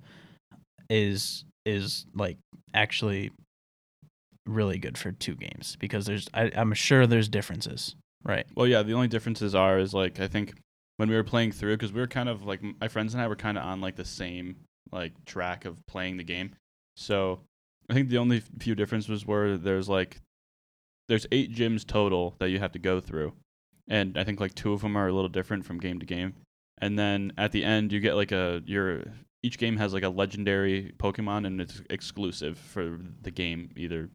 is 0.90 1.46
is 1.68 2.08
like 2.16 2.40
actually 2.74 3.32
really 4.48 4.80
good 4.80 4.98
for 4.98 5.12
two 5.12 5.36
games 5.36 5.78
because 5.80 6.08
there's 6.08 6.28
I, 6.34 6.50
I'm 6.56 6.74
sure 6.74 7.06
there's 7.06 7.30
differences, 7.30 7.96
right? 8.24 8.48
Well, 8.56 8.66
yeah, 8.66 8.82
the 8.82 8.94
only 8.94 9.08
differences 9.08 9.54
are 9.54 9.78
is 9.78 9.94
like 9.94 10.20
I 10.20 10.28
think 10.28 10.56
when 10.98 11.10
we 11.10 11.16
were 11.16 11.24
playing 11.24 11.52
through 11.52 11.76
because 11.76 11.94
we 11.94 12.00
were 12.00 12.08
kind 12.08 12.30
of 12.30 12.46
like 12.46 12.62
my 12.80 12.88
friends 12.88 13.14
and 13.14 13.22
I 13.22 13.28
were 13.28 13.36
kind 13.36 13.58
of 13.58 13.64
on 13.64 13.82
like 13.82 13.96
the 13.96 14.06
same 14.06 14.58
like 14.92 15.14
track 15.26 15.66
of 15.66 15.78
playing 15.88 16.18
the 16.18 16.24
game. 16.24 16.52
So 16.96 17.42
I 17.90 17.94
think 17.94 18.10
the 18.10 18.20
only 18.20 18.42
few 18.60 18.76
differences 18.76 19.26
were 19.26 19.58
there's 19.58 19.90
like 19.90 20.22
there's 21.10 21.28
eight 21.32 21.54
gyms 21.54 21.86
total 21.86 22.36
that 22.40 22.50
you 22.50 22.60
have 22.60 22.72
to 22.74 22.80
go 22.80 23.00
through, 23.00 23.34
and 23.88 24.18
I 24.18 24.24
think 24.24 24.40
like 24.40 24.56
two 24.56 24.74
of 24.74 24.82
them 24.82 24.96
are 24.96 25.08
a 25.08 25.14
little 25.14 25.30
different 25.30 25.66
from 25.66 25.80
game 25.80 26.00
to 26.00 26.06
game. 26.06 26.36
And 26.80 26.98
then 26.98 27.34
at 27.38 27.52
the 27.52 27.64
end 27.64 27.92
you 27.92 28.00
get 28.00 28.16
like 28.16 28.32
a 28.32 28.62
your 28.66 29.04
each 29.42 29.58
game 29.58 29.78
has 29.78 29.94
like 29.94 30.04
a 30.04 30.10
legendary 30.10 30.94
Pokemon 30.98 31.46
and 31.46 31.60
it's 31.60 31.82
exclusive 31.90 32.58
for 32.58 32.98
the 33.22 33.32
game, 33.32 33.72
either 33.76 34.10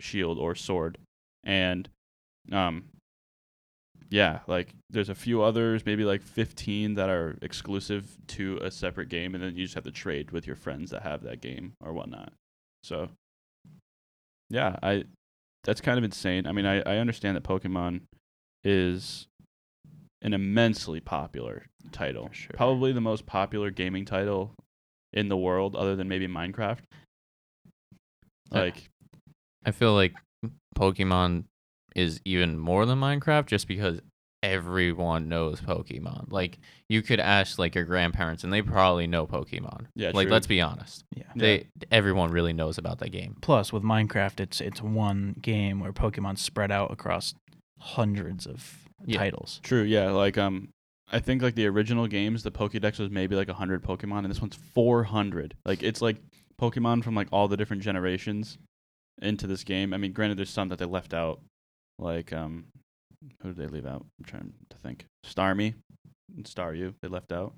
Shield 0.00 0.38
or 0.38 0.54
Sword. 0.54 0.98
And 1.44 1.88
um 2.50 2.84
yeah, 4.12 4.40
like 4.46 4.68
there's 4.90 5.08
a 5.08 5.14
few 5.14 5.42
others, 5.42 5.86
maybe 5.86 6.04
like 6.04 6.20
15 6.20 6.94
that 6.96 7.08
are 7.08 7.38
exclusive 7.40 8.18
to 8.26 8.58
a 8.60 8.70
separate 8.70 9.08
game, 9.08 9.34
and 9.34 9.42
then 9.42 9.56
you 9.56 9.64
just 9.64 9.74
have 9.74 9.84
to 9.84 9.90
trade 9.90 10.32
with 10.32 10.46
your 10.46 10.54
friends 10.54 10.90
that 10.90 11.02
have 11.02 11.22
that 11.22 11.40
game 11.40 11.72
or 11.80 11.94
whatnot. 11.94 12.30
So, 12.82 13.08
yeah, 14.50 14.76
I 14.82 15.04
that's 15.64 15.80
kind 15.80 15.96
of 15.96 16.04
insane. 16.04 16.46
I 16.46 16.52
mean, 16.52 16.66
I, 16.66 16.82
I 16.82 16.98
understand 16.98 17.36
that 17.36 17.42
Pokemon 17.42 18.02
is 18.62 19.28
an 20.20 20.34
immensely 20.34 21.00
popular 21.00 21.64
title, 21.90 22.28
sure. 22.32 22.50
probably 22.54 22.92
the 22.92 23.00
most 23.00 23.24
popular 23.24 23.70
gaming 23.70 24.04
title 24.04 24.52
in 25.14 25.30
the 25.30 25.38
world, 25.38 25.74
other 25.74 25.96
than 25.96 26.08
maybe 26.08 26.28
Minecraft. 26.28 26.80
Like, 28.50 28.90
I 29.64 29.70
feel 29.70 29.94
like 29.94 30.12
Pokemon 30.76 31.44
is 31.96 32.20
even 32.24 32.58
more 32.58 32.86
than 32.86 32.98
Minecraft 33.00 33.46
just 33.46 33.68
because 33.68 34.00
everyone 34.42 35.28
knows 35.28 35.60
Pokemon. 35.60 36.30
Like 36.32 36.58
you 36.88 37.00
could 37.02 37.20
ask 37.20 37.58
like 37.58 37.74
your 37.74 37.84
grandparents 37.84 38.42
and 38.44 38.52
they 38.52 38.60
probably 38.62 39.06
know 39.06 39.26
Pokemon. 39.26 39.86
Yeah, 39.94 40.10
Like 40.12 40.26
true. 40.26 40.32
let's 40.32 40.46
be 40.46 40.60
honest. 40.60 41.04
Yeah. 41.14 41.24
Yeah. 41.34 41.40
They 41.40 41.66
everyone 41.90 42.30
really 42.30 42.52
knows 42.52 42.76
about 42.78 42.98
that 42.98 43.10
game. 43.10 43.36
Plus, 43.40 43.72
with 43.72 43.82
Minecraft, 43.82 44.40
it's 44.40 44.60
it's 44.60 44.82
one 44.82 45.36
game 45.40 45.80
where 45.80 45.92
Pokemon 45.92 46.38
spread 46.38 46.70
out 46.72 46.90
across 46.92 47.34
hundreds 47.80 48.46
of 48.46 48.78
Yeah. 49.06 49.18
titles. 49.18 49.60
True, 49.62 49.82
yeah. 49.82 50.10
Like 50.10 50.36
um 50.38 50.68
I 51.10 51.20
think 51.20 51.42
like 51.42 51.54
the 51.54 51.66
original 51.66 52.06
games, 52.06 52.42
the 52.42 52.50
Pokédex 52.50 52.98
was 52.98 53.10
maybe 53.10 53.36
like 53.36 53.48
100 53.48 53.82
Pokemon 53.82 54.20
and 54.20 54.30
this 54.30 54.40
one's 54.40 54.56
400. 54.74 55.54
Like 55.64 55.82
it's 55.82 56.00
like 56.02 56.16
Pokemon 56.60 57.04
from 57.04 57.14
like 57.14 57.28
all 57.30 57.48
the 57.48 57.56
different 57.56 57.82
generations 57.82 58.58
into 59.20 59.46
this 59.46 59.62
game. 59.62 59.92
I 59.94 59.98
mean, 59.98 60.12
granted 60.12 60.38
there's 60.38 60.50
some 60.50 60.68
that 60.70 60.78
they 60.78 60.84
left 60.86 61.12
out. 61.14 61.40
Like 62.02 62.32
um 62.32 62.64
who 63.42 63.48
did 63.52 63.56
they 63.56 63.66
leave 63.66 63.86
out? 63.86 64.04
I'm 64.18 64.24
trying 64.24 64.52
to 64.70 64.76
think. 64.78 65.06
Starmie 65.24 65.74
and 66.36 66.44
Staryu, 66.44 66.94
they 67.02 67.08
left 67.08 67.30
out. 67.32 67.54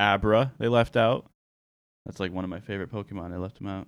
Abra, 0.00 0.52
they 0.58 0.68
left 0.68 0.96
out. 0.96 1.26
That's 2.06 2.20
like 2.20 2.32
one 2.32 2.44
of 2.44 2.50
my 2.50 2.60
favorite 2.60 2.90
Pokemon. 2.90 3.30
They 3.30 3.36
left 3.36 3.60
him 3.60 3.66
out. 3.68 3.86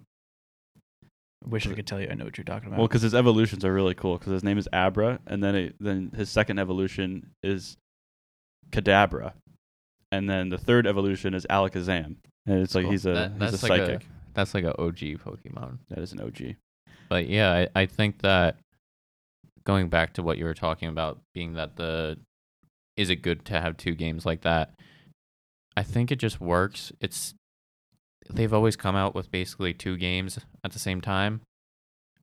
I 1.45 1.49
wish 1.49 1.67
I 1.67 1.73
could 1.73 1.87
tell 1.87 2.01
you 2.01 2.09
I 2.11 2.15
know 2.15 2.25
what 2.27 2.37
you're 2.37 2.45
talking 2.45 2.69
about. 2.69 2.79
Well, 2.79 2.87
because 2.89 3.03
his 3.03 3.15
evolutions 3.15 3.65
are 3.65 3.73
really 3.73 3.95
cool. 3.95 4.19
Because 4.19 4.33
his 4.33 4.45
name 4.45 4.59
is 4.59 4.69
Abra, 4.73 5.21
and 5.27 5.43
then 5.43 5.55
it, 5.55 5.77
then 5.81 6.13
his 6.15 6.29
second 6.29 6.59
evolution 6.59 7.31
is 7.43 7.77
Kadabra, 8.71 9.33
and 10.13 10.29
then 10.29 10.51
the 10.51 10.59
third 10.59 10.87
evolution 10.87 11.33
is 11.35 11.47
Alakazam, 11.49 12.17
and 12.47 12.61
it's 12.63 12.75
like 12.75 12.85
Cool. 12.85 12.93
he's 12.93 13.07
a 13.07 13.13
That- 13.15 13.33
he's 13.33 13.37
a 13.37 13.39
that's 13.39 13.63
like 13.63 13.81
a- 13.81 13.87
psychic. 13.87 14.07
That's 14.35 14.55
like 14.55 14.65
an 14.65 14.75
OG 14.79 15.17
Pokemon. 15.17 15.79
that 15.89 15.99
is 15.99 16.13
an 16.13 16.21
OG. 16.21 16.57
But 17.09 17.27
yeah, 17.29 17.67
I, 17.75 17.81
I 17.83 17.87
think 17.87 18.21
that 18.21 18.57
going 19.71 19.89
back 19.89 20.15
to 20.15 20.23
what 20.23 20.37
you 20.37 20.45
were 20.45 20.53
talking 20.53 20.89
about, 20.89 21.21
being 21.33 21.55
that 21.55 21.77
the 21.77 22.19
is 22.97 23.09
it 23.09 23.23
good 23.23 23.45
to 23.45 23.61
have 23.61 23.77
two 23.77 23.95
games 23.95 24.27
like 24.27 24.41
that? 24.41 24.75
I 25.77 25.85
think 25.85 26.11
it 26.11 26.17
just 26.17 26.41
works. 26.41 26.91
It's 27.01 27.35
they've 28.29 28.53
always 28.53 28.75
come 28.75 28.97
out 28.97 29.15
with 29.15 29.31
basically 29.31 29.73
two 29.73 29.97
games 29.97 30.41
at 30.65 30.73
the 30.73 30.81
same 30.81 31.01
time. 31.01 31.43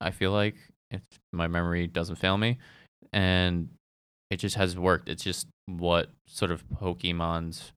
I 0.01 0.11
feel 0.11 0.31
like 0.31 0.55
if 0.91 0.99
my 1.31 1.47
memory 1.47 1.87
doesn't 1.87 2.17
fail 2.17 2.37
me, 2.37 2.57
and 3.13 3.69
it 4.29 4.37
just 4.37 4.57
has 4.57 4.77
worked. 4.77 5.07
It's 5.07 5.23
just 5.23 5.47
what 5.67 6.09
sort 6.27 6.51
of 6.51 6.67
Pokemon's 6.67 7.71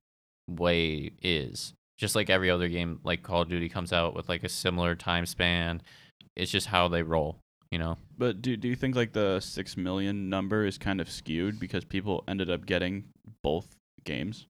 way 0.49 1.13
is. 1.21 1.73
Just 1.97 2.13
like 2.13 2.29
every 2.29 2.49
other 2.49 2.67
game, 2.67 2.99
like 3.05 3.23
Call 3.23 3.43
of 3.43 3.49
Duty 3.49 3.69
comes 3.69 3.93
out 3.93 4.15
with 4.15 4.27
like 4.27 4.43
a 4.43 4.49
similar 4.49 4.95
time 4.95 5.25
span. 5.25 5.81
It's 6.35 6.51
just 6.51 6.67
how 6.67 6.89
they 6.89 7.03
roll, 7.03 7.39
you 7.71 7.79
know. 7.79 7.97
But 8.17 8.41
do 8.41 8.55
do 8.57 8.67
you 8.67 8.75
think 8.75 8.95
like 8.95 9.13
the 9.13 9.39
six 9.39 9.77
million 9.77 10.29
number 10.29 10.65
is 10.65 10.77
kind 10.77 11.01
of 11.01 11.09
skewed 11.09 11.59
because 11.59 11.85
people 11.85 12.23
ended 12.27 12.49
up 12.49 12.65
getting 12.65 13.05
both 13.41 13.75
games? 14.03 14.47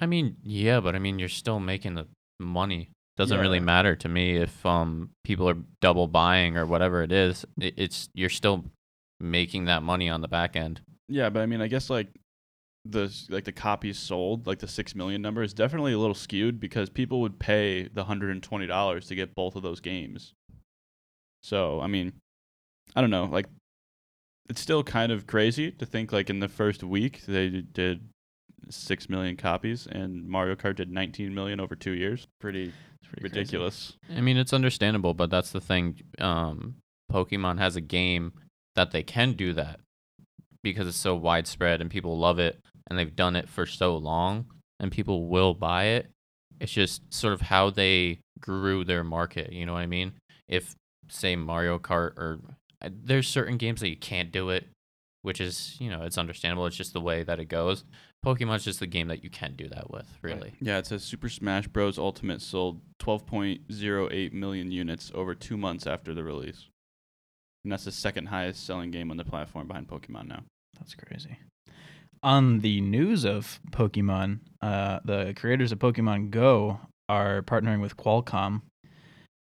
I 0.00 0.06
mean, 0.06 0.36
yeah, 0.42 0.80
but 0.80 0.94
I 0.94 0.98
mean, 0.98 1.18
you're 1.18 1.28
still 1.28 1.58
making 1.58 1.94
the 1.94 2.06
money. 2.38 2.90
Doesn't 3.16 3.40
really 3.40 3.58
matter 3.58 3.96
to 3.96 4.08
me 4.08 4.36
if 4.36 4.64
um 4.64 5.10
people 5.24 5.48
are 5.48 5.56
double 5.80 6.06
buying 6.06 6.56
or 6.56 6.66
whatever 6.66 7.02
it 7.02 7.10
is. 7.10 7.44
It, 7.60 7.74
it's 7.76 8.08
you're 8.14 8.28
still 8.28 8.64
making 9.18 9.64
that 9.64 9.82
money 9.82 10.08
on 10.08 10.20
the 10.20 10.28
back 10.28 10.54
end. 10.54 10.80
Yeah, 11.08 11.28
but 11.30 11.40
I 11.40 11.46
mean, 11.46 11.60
I 11.60 11.66
guess 11.66 11.90
like 11.90 12.08
the 12.84 13.12
like 13.28 13.42
the 13.44 13.52
copies 13.52 13.98
sold, 13.98 14.46
like 14.46 14.60
the 14.60 14.68
six 14.68 14.94
million 14.94 15.20
number, 15.20 15.42
is 15.42 15.52
definitely 15.52 15.94
a 15.94 15.98
little 15.98 16.14
skewed 16.14 16.60
because 16.60 16.90
people 16.90 17.20
would 17.20 17.40
pay 17.40 17.88
the 17.88 18.04
hundred 18.04 18.30
and 18.30 18.42
twenty 18.42 18.66
dollars 18.66 19.08
to 19.08 19.16
get 19.16 19.34
both 19.34 19.56
of 19.56 19.64
those 19.64 19.80
games. 19.80 20.34
So 21.42 21.80
I 21.80 21.88
mean, 21.88 22.12
I 22.98 23.00
don't 23.00 23.10
know, 23.10 23.26
like 23.26 23.46
it's 24.50 24.60
still 24.60 24.82
kind 24.82 25.12
of 25.12 25.26
crazy 25.28 25.70
to 25.70 25.86
think 25.86 26.10
like 26.10 26.28
in 26.30 26.40
the 26.40 26.48
first 26.48 26.82
week 26.82 27.22
they 27.26 27.48
did 27.48 28.00
six 28.70 29.08
million 29.08 29.36
copies 29.36 29.86
and 29.86 30.26
Mario 30.26 30.56
Kart 30.56 30.74
did 30.74 30.90
nineteen 30.90 31.32
million 31.32 31.60
over 31.60 31.76
two 31.76 31.92
years. 31.92 32.26
Pretty 32.40 32.72
It's 33.02 33.08
pretty 33.08 33.20
crazy. 33.20 33.38
ridiculous. 33.40 33.92
I 34.16 34.20
mean, 34.20 34.36
it's 34.36 34.52
understandable, 34.52 35.14
but 35.14 35.30
that's 35.30 35.52
the 35.52 35.60
thing. 35.60 36.00
Um, 36.18 36.74
Pokemon 37.12 37.58
has 37.58 37.76
a 37.76 37.80
game 37.80 38.32
that 38.74 38.90
they 38.90 39.04
can 39.04 39.34
do 39.34 39.52
that 39.52 39.78
because 40.64 40.88
it's 40.88 40.96
so 40.96 41.14
widespread 41.14 41.80
and 41.80 41.88
people 41.90 42.18
love 42.18 42.40
it, 42.40 42.58
and 42.88 42.98
they've 42.98 43.14
done 43.14 43.36
it 43.36 43.48
for 43.48 43.64
so 43.64 43.96
long, 43.96 44.46
and 44.80 44.90
people 44.90 45.28
will 45.28 45.54
buy 45.54 45.84
it. 45.84 46.10
It's 46.60 46.72
just 46.72 47.02
sort 47.14 47.32
of 47.34 47.42
how 47.42 47.70
they 47.70 48.18
grew 48.40 48.82
their 48.82 49.04
market. 49.04 49.52
You 49.52 49.66
know 49.66 49.74
what 49.74 49.82
I 49.82 49.86
mean? 49.86 50.14
If 50.48 50.74
say 51.08 51.36
Mario 51.36 51.78
Kart 51.78 52.18
or 52.18 52.40
there's 52.86 53.28
certain 53.28 53.56
games 53.56 53.80
that 53.80 53.88
you 53.88 53.96
can't 53.96 54.30
do 54.30 54.50
it, 54.50 54.68
which 55.22 55.40
is 55.40 55.76
you 55.80 55.90
know 55.90 56.02
it's 56.02 56.18
understandable. 56.18 56.66
It's 56.66 56.76
just 56.76 56.92
the 56.92 57.00
way 57.00 57.22
that 57.22 57.38
it 57.40 57.46
goes. 57.46 57.84
Pokemon's 58.24 58.64
just 58.64 58.80
the 58.80 58.86
game 58.86 59.06
that 59.08 59.22
you 59.22 59.30
can 59.30 59.54
do 59.54 59.68
that 59.68 59.90
with, 59.90 60.06
really. 60.22 60.54
Yeah, 60.60 60.78
it 60.78 60.86
says 60.86 61.04
Super 61.04 61.28
Smash 61.28 61.68
Bros. 61.68 61.98
Ultimate 61.98 62.42
sold 62.42 62.80
12.08 63.00 64.32
million 64.32 64.70
units 64.72 65.12
over 65.14 65.34
two 65.36 65.56
months 65.56 65.86
after 65.86 66.12
the 66.14 66.24
release. 66.24 66.66
and 67.64 67.72
that's 67.72 67.84
the 67.84 67.92
second 67.92 68.26
highest 68.26 68.66
selling 68.66 68.90
game 68.90 69.10
on 69.10 69.16
the 69.18 69.24
platform 69.24 69.68
behind 69.68 69.86
Pokemon 69.88 70.26
now. 70.28 70.42
That's 70.78 70.94
crazy. 70.94 71.38
On 72.22 72.58
the 72.60 72.80
news 72.80 73.24
of 73.24 73.60
Pokemon, 73.70 74.40
uh, 74.60 74.98
the 75.04 75.32
creators 75.36 75.70
of 75.70 75.78
Pokemon 75.78 76.30
Go 76.30 76.80
are 77.08 77.42
partnering 77.42 77.80
with 77.80 77.96
Qualcomm 77.96 78.62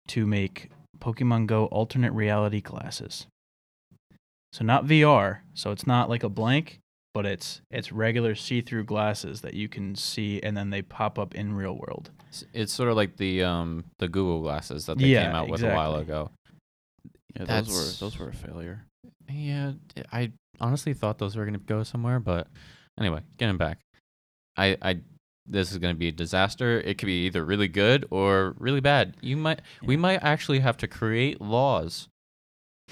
to 0.10 0.26
make 0.26 0.70
Pokemon 1.00 1.48
Go 1.48 1.66
alternate 1.66 2.12
reality 2.14 2.62
glasses. 2.62 3.28
So 4.54 4.64
not 4.64 4.86
VR, 4.86 5.40
so 5.54 5.72
it's 5.72 5.86
not 5.86 6.10
like 6.10 6.24
a 6.24 6.30
blank, 6.30 6.80
but 7.14 7.26
it's 7.26 7.62
it's 7.72 7.92
regular 7.92 8.36
see-through 8.36 8.86
glasses 8.86 9.42
that 9.42 9.54
you 9.54 9.68
can 9.68 9.96
see 9.96 10.42
and 10.42 10.56
then 10.56 10.70
they 10.70 10.82
pop 10.82 11.20
up 11.20 11.36
in 11.36 11.54
real 11.54 11.74
world. 11.78 12.12
It's, 12.30 12.46
it's 12.54 12.74
sort 12.74 12.90
of 12.90 12.96
like 12.96 13.18
the 13.18 13.44
um 13.44 13.84
the 14.00 14.08
Google 14.08 14.42
glasses 14.42 14.86
that 14.86 14.98
they 14.98 15.08
Yeah, 15.08 15.26
came 15.26 15.36
out 15.36 15.50
with 15.50 15.62
a 15.64 15.74
while 15.74 15.96
ago. 15.96 16.32
Yeah, 17.36 17.46
That's- 17.46 17.68
those 17.68 18.00
were 18.02 18.06
those 18.06 18.20
were 18.20 18.30
a 18.30 18.34
failure. 18.34 18.86
Yeah, 19.30 19.74
I 20.12 20.32
honestly 20.62 20.94
thought 20.94 21.18
those 21.18 21.36
were 21.36 21.44
gonna 21.46 21.58
go 21.58 21.84
somewhere, 21.84 22.20
but 22.20 22.48
anyway, 22.98 23.22
getting 23.38 23.58
back, 23.58 23.80
I 24.56 24.78
I 24.82 25.02
this 25.48 25.72
is 25.72 25.78
gonna 25.78 25.96
be 25.96 26.08
a 26.08 26.12
disaster. 26.12 26.80
It 26.82 26.98
could 26.98 27.08
be 27.08 27.26
either 27.26 27.44
really 27.44 27.68
good 27.68 28.06
or 28.10 28.56
really 28.58 28.82
bad. 28.82 29.16
You 29.22 29.38
might 29.38 29.62
we 29.84 29.98
might 29.98 30.24
actually 30.24 30.60
have 30.60 30.78
to 30.78 30.88
create 30.88 31.42
laws 31.42 32.08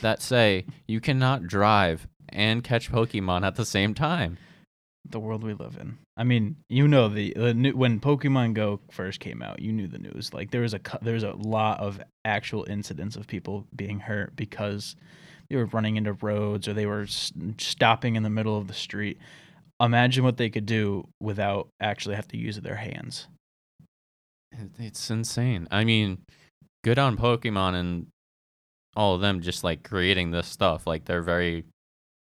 that 0.01 0.21
say 0.21 0.65
you 0.87 0.99
cannot 0.99 1.47
drive 1.47 2.07
and 2.29 2.63
catch 2.63 2.91
Pokemon 2.91 3.45
at 3.45 3.55
the 3.55 3.65
same 3.65 3.93
time. 3.93 4.37
The 5.05 5.19
world 5.19 5.43
we 5.43 5.53
live 5.53 5.77
in. 5.79 5.97
I 6.15 6.23
mean, 6.23 6.55
you 6.69 6.87
know 6.87 7.09
the, 7.09 7.33
the 7.35 7.53
new, 7.53 7.75
when 7.75 7.99
Pokemon 7.99 8.53
Go 8.53 8.79
first 8.89 9.19
came 9.19 9.41
out, 9.41 9.59
you 9.59 9.73
knew 9.73 9.87
the 9.87 9.97
news. 9.97 10.33
Like 10.33 10.51
there 10.51 10.61
was 10.61 10.73
a 10.73 10.79
there 11.01 11.15
was 11.15 11.23
a 11.23 11.33
lot 11.33 11.79
of 11.79 12.01
actual 12.23 12.65
incidents 12.69 13.15
of 13.15 13.27
people 13.27 13.67
being 13.75 13.99
hurt 13.99 14.35
because 14.35 14.95
they 15.49 15.55
were 15.57 15.65
running 15.65 15.97
into 15.97 16.13
roads 16.13 16.67
or 16.67 16.73
they 16.73 16.85
were 16.85 17.01
s- 17.01 17.33
stopping 17.57 18.15
in 18.15 18.23
the 18.23 18.29
middle 18.29 18.57
of 18.57 18.67
the 18.67 18.73
street. 18.73 19.19
Imagine 19.79 20.23
what 20.23 20.37
they 20.37 20.49
could 20.49 20.65
do 20.65 21.07
without 21.19 21.69
actually 21.81 22.15
have 22.15 22.27
to 22.29 22.37
use 22.37 22.57
their 22.57 22.75
hands. 22.75 23.27
It's 24.77 25.09
insane. 25.09 25.67
I 25.71 25.83
mean, 25.83 26.19
good 26.83 26.99
on 26.99 27.17
Pokemon 27.17 27.75
and 27.75 28.07
all 28.95 29.15
of 29.15 29.21
them 29.21 29.41
just 29.41 29.63
like 29.63 29.83
creating 29.83 30.31
this 30.31 30.47
stuff. 30.47 30.85
Like 30.85 31.05
they're 31.05 31.21
very 31.21 31.65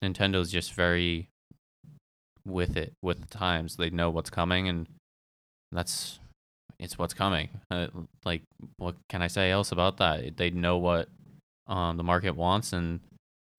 Nintendo's 0.04 0.52
just 0.52 0.74
very 0.74 1.30
with 2.46 2.78
it 2.78 2.94
with 3.02 3.22
the 3.22 3.28
times. 3.28 3.76
They 3.76 3.90
know 3.90 4.10
what's 4.10 4.30
coming 4.30 4.68
and 4.68 4.88
that's 5.72 6.20
it's 6.80 6.98
what's 6.98 7.14
coming. 7.14 7.50
Uh, 7.70 7.88
like 8.26 8.44
what 8.78 8.96
can 9.10 9.22
I 9.22 9.28
say 9.28 9.52
else 9.52 9.72
about 9.72 9.98
that? 9.98 10.38
They 10.38 10.50
know 10.52 10.78
what 10.78 11.10
um 11.68 11.98
the 11.98 12.04
market 12.04 12.36
wants 12.36 12.74
and 12.74 13.00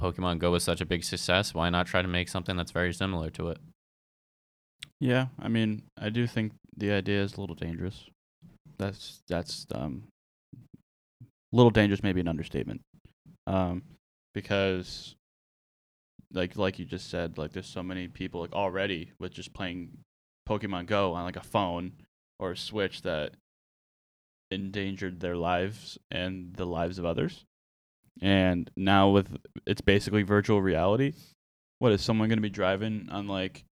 Pokemon 0.01 0.39
Go 0.39 0.51
was 0.51 0.65
such 0.65 0.81
a 0.81 0.87
big 0.87 1.05
success. 1.05 1.55
Why 1.55 1.71
not 1.71 1.87
try 1.87 2.03
to 2.03 2.09
make 2.09 2.29
something 2.29 2.57
that's 2.57 2.73
very 2.73 2.93
similar 2.93 3.31
to 3.31 3.49
it? 3.49 3.59
Yeah, 5.03 5.27
I 5.41 5.49
mean, 5.49 5.83
I 6.01 6.11
do 6.11 6.29
think 6.29 6.53
the 6.77 6.93
idea 6.93 7.25
is 7.25 7.35
a 7.35 7.41
little 7.41 7.57
dangerous. 7.57 8.09
That's 8.79 9.21
that's 9.29 9.67
um, 9.75 10.05
little 11.51 11.73
dangerous, 11.73 12.05
maybe 12.05 12.21
an 12.21 12.29
understatement. 12.29 12.83
Um, 13.49 13.83
because, 14.33 15.17
like 16.33 16.57
like 16.57 16.79
you 16.79 16.85
just 16.85 17.11
said, 17.11 17.37
like 17.37 17.53
there's 17.53 17.67
so 17.67 17.83
many 17.83 18.07
people 18.07 18.43
like 18.43 18.53
already 18.53 19.11
with 19.19 19.33
just 19.33 19.53
playing 19.53 19.91
Pokemon 20.49 20.87
Go 20.87 21.15
on 21.15 21.25
like 21.25 21.35
a 21.35 21.43
phone 21.43 21.95
or 22.39 22.53
a 22.53 22.57
Switch 22.57 23.03
that 23.03 23.33
endangered 24.53 25.19
their 25.19 25.35
lives 25.35 25.99
and 26.13 26.55
the 26.55 26.67
lives 26.67 27.01
of 27.01 27.05
others. 27.05 27.45
And 28.21 28.71
now 28.77 29.09
with 29.09 29.37
it's 29.67 29.81
basically 29.81 30.23
virtual 30.23 30.63
reality. 30.63 31.15
What 31.81 31.91
is 31.91 32.03
someone 32.03 32.29
going 32.29 32.39
to 32.39 32.41
be 32.41 32.51
driving 32.51 33.09
on 33.11 33.27
like 33.27 33.65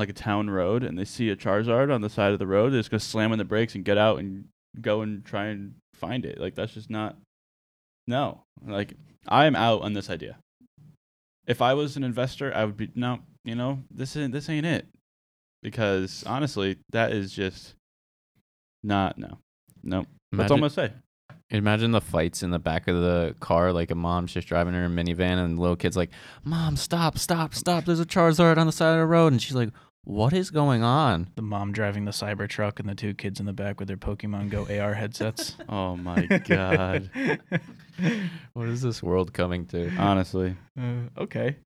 like 0.00 0.08
a 0.08 0.12
town 0.14 0.50
road 0.50 0.82
and 0.82 0.98
they 0.98 1.04
see 1.04 1.30
a 1.30 1.36
Charizard 1.36 1.94
on 1.94 2.00
the 2.00 2.10
side 2.10 2.32
of 2.32 2.38
the 2.40 2.46
road, 2.46 2.70
they're 2.72 2.80
just 2.80 2.90
gonna 2.90 3.00
slam 3.00 3.30
on 3.32 3.38
the 3.38 3.44
brakes 3.44 3.74
and 3.74 3.84
get 3.84 3.96
out 3.98 4.18
and 4.18 4.46
go 4.80 5.02
and 5.02 5.24
try 5.24 5.46
and 5.46 5.74
find 5.94 6.24
it. 6.24 6.40
Like 6.40 6.54
that's 6.56 6.74
just 6.74 6.90
not 6.90 7.16
no. 8.06 8.42
Like 8.66 8.94
I 9.28 9.46
am 9.46 9.54
out 9.54 9.82
on 9.82 9.92
this 9.92 10.10
idea. 10.10 10.38
If 11.46 11.62
I 11.62 11.74
was 11.74 11.96
an 11.96 12.04
investor, 12.04 12.52
I 12.54 12.64
would 12.64 12.76
be 12.76 12.90
no, 12.94 13.20
you 13.44 13.54
know, 13.54 13.82
this 13.90 14.16
isn't 14.16 14.32
this 14.32 14.48
ain't 14.48 14.66
it. 14.66 14.86
Because 15.62 16.24
honestly, 16.26 16.78
that 16.90 17.12
is 17.12 17.32
just 17.32 17.74
not 18.82 19.18
no. 19.18 19.38
Nope. 19.82 20.06
That's 20.32 20.50
all 20.50 20.56
I'm 20.58 20.64
Imagine- 20.64 20.76
gonna 20.76 20.88
say. 20.88 20.92
Imagine 21.52 21.90
the 21.90 22.00
fights 22.00 22.44
in 22.44 22.50
the 22.52 22.60
back 22.60 22.86
of 22.86 22.94
the 23.00 23.34
car, 23.40 23.72
like 23.72 23.90
a 23.90 23.94
mom's 23.96 24.32
just 24.32 24.46
driving 24.46 24.72
her 24.72 24.88
minivan, 24.88 25.44
and 25.44 25.58
the 25.58 25.60
little 25.60 25.74
kid's 25.74 25.96
like, 25.96 26.10
"Mom, 26.44 26.76
stop, 26.76 27.18
stop, 27.18 27.56
stop! 27.56 27.84
There's 27.84 27.98
a 27.98 28.06
Charizard 28.06 28.56
on 28.56 28.66
the 28.66 28.72
side 28.72 28.92
of 28.92 28.98
the 29.00 29.06
road," 29.06 29.32
and 29.32 29.42
she's 29.42 29.56
like, 29.56 29.70
"What 30.04 30.32
is 30.32 30.50
going 30.50 30.82
on?" 30.82 31.30
The 31.36 31.42
mom 31.42 31.72
driving 31.72 32.04
the 32.04 32.10
Cybertruck 32.10 32.80
and 32.80 32.88
the 32.88 32.94
two 32.94 33.14
kids 33.14 33.40
in 33.40 33.46
the 33.46 33.52
back 33.52 33.78
with 33.78 33.88
their 33.88 33.96
Pokemon 33.96 34.50
Go 34.50 34.66
AR 34.66 34.94
headsets. 34.94 35.56
Oh 35.68 35.96
my 35.96 36.26
god. 36.26 37.10
What 38.54 38.68
is 38.68 38.80
this 38.80 39.02
world 39.02 39.32
coming 39.34 39.66
to? 39.66 39.94
Honestly. 39.96 40.56
Uh, 40.78 41.08
okay. 41.18 41.56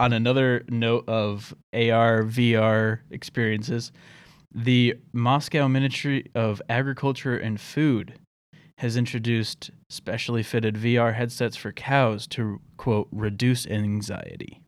On 0.00 0.12
another 0.12 0.64
note 0.68 1.06
of 1.08 1.54
AR, 1.74 2.22
VR 2.22 3.00
experiences, 3.10 3.92
the 4.54 4.94
Moscow 5.12 5.68
Ministry 5.68 6.30
of 6.34 6.62
Agriculture 6.68 7.36
and 7.36 7.60
Food 7.60 8.18
has 8.78 8.96
introduced 8.96 9.70
specially 9.90 10.42
fitted 10.42 10.76
VR 10.76 11.14
headsets 11.14 11.56
for 11.56 11.72
cows 11.72 12.26
to, 12.28 12.60
quote, 12.76 13.08
reduce 13.10 13.66
anxiety. 13.66 14.60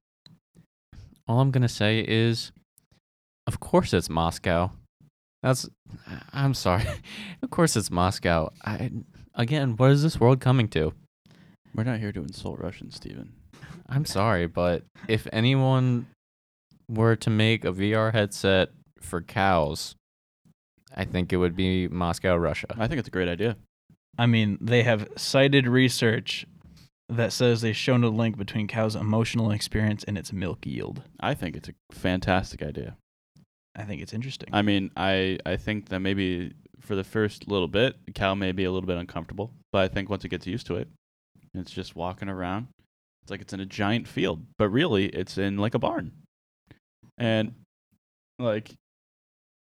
All 1.27 1.41
I'm 1.41 1.51
gonna 1.51 1.69
say 1.69 2.05
is, 2.07 2.53
of 3.49 3.61
course 3.61 3.95
it's 3.95 4.11
Moscow. 4.11 4.71
That's, 5.43 5.69
I'm 6.35 6.53
sorry, 6.53 6.85
of 7.43 7.51
course 7.51 7.77
it's 7.77 7.91
Moscow. 7.91 8.53
I, 8.65 8.91
again, 9.35 9.77
what 9.77 9.91
is 9.91 10.03
this 10.03 10.21
world 10.21 10.41
coming 10.41 10.69
to? 10.69 10.93
We're 11.75 11.85
not 11.85 11.99
here 11.99 12.13
to 12.13 12.21
insult 12.21 12.61
Russians, 12.61 12.97
Steven. 12.97 13.33
I'm 13.89 14.05
sorry, 14.05 14.47
but 14.47 14.85
if 15.09 15.27
anyone 15.33 16.09
were 16.91 17.17
to 17.17 17.31
make 17.31 17.65
a 17.65 17.73
VR 17.73 18.13
headset 18.13 18.69
for 19.01 19.23
cows, 19.23 19.95
I 20.95 21.07
think 21.07 21.33
it 21.33 21.39
would 21.39 21.57
be 21.57 21.89
Moscow, 21.89 22.37
Russia. 22.37 22.67
I 22.79 22.87
think 22.87 22.99
it's 22.99 23.09
a 23.09 23.13
great 23.13 23.29
idea. 23.29 23.57
I 24.19 24.27
mean, 24.27 24.59
they 24.61 24.83
have 24.83 25.09
cited 25.17 25.67
research 25.67 26.45
that 27.09 27.33
says 27.33 27.63
they've 27.63 27.75
shown 27.75 28.05
a 28.05 28.11
link 28.11 28.37
between 28.37 28.69
cows' 28.69 28.95
emotional 28.95 29.51
experience 29.51 30.05
and 30.05 30.19
its 30.19 30.35
milk 30.35 30.67
yield. 30.67 31.03
I 31.19 31.33
think 31.33 31.57
it's 31.57 31.71
a 31.71 31.75
fantastic 31.93 32.63
idea. 32.63 32.97
I 33.79 33.85
think 33.85 34.03
it's 34.03 34.13
interesting. 34.13 34.49
I 34.53 34.63
mean, 34.63 34.91
I 34.97 35.39
I 35.47 35.57
think 35.57 35.89
that 35.89 36.01
maybe 36.01 36.53
for 36.81 36.97
the 36.97 37.05
first 37.05 37.49
little 37.49 37.69
bit, 37.69 37.97
cow 38.15 38.35
may 38.35 38.53
be 38.53 38.65
a 38.65 38.73
little 38.73 38.87
bit 38.87 38.99
uncomfortable, 38.99 39.53
but 39.73 39.83
I 39.83 39.89
think 39.89 40.11
once 40.11 40.25
it 40.25 40.29
gets 40.29 40.47
used 40.47 40.67
to 40.67 40.77
it, 40.77 40.89
it's 41.55 41.71
just 41.71 41.95
walking 41.95 42.29
around. 42.29 42.67
It's 43.23 43.31
like 43.31 43.41
it's 43.41 43.53
in 43.53 43.61
a 43.61 43.67
giant 43.67 44.09
field, 44.09 44.45
but 44.59 44.69
really 44.71 45.07
it's 45.07 45.39
in 45.39 45.59
like 45.59 45.75
a 45.75 45.79
barn. 45.79 46.13
And 47.17 47.55
like 48.39 48.73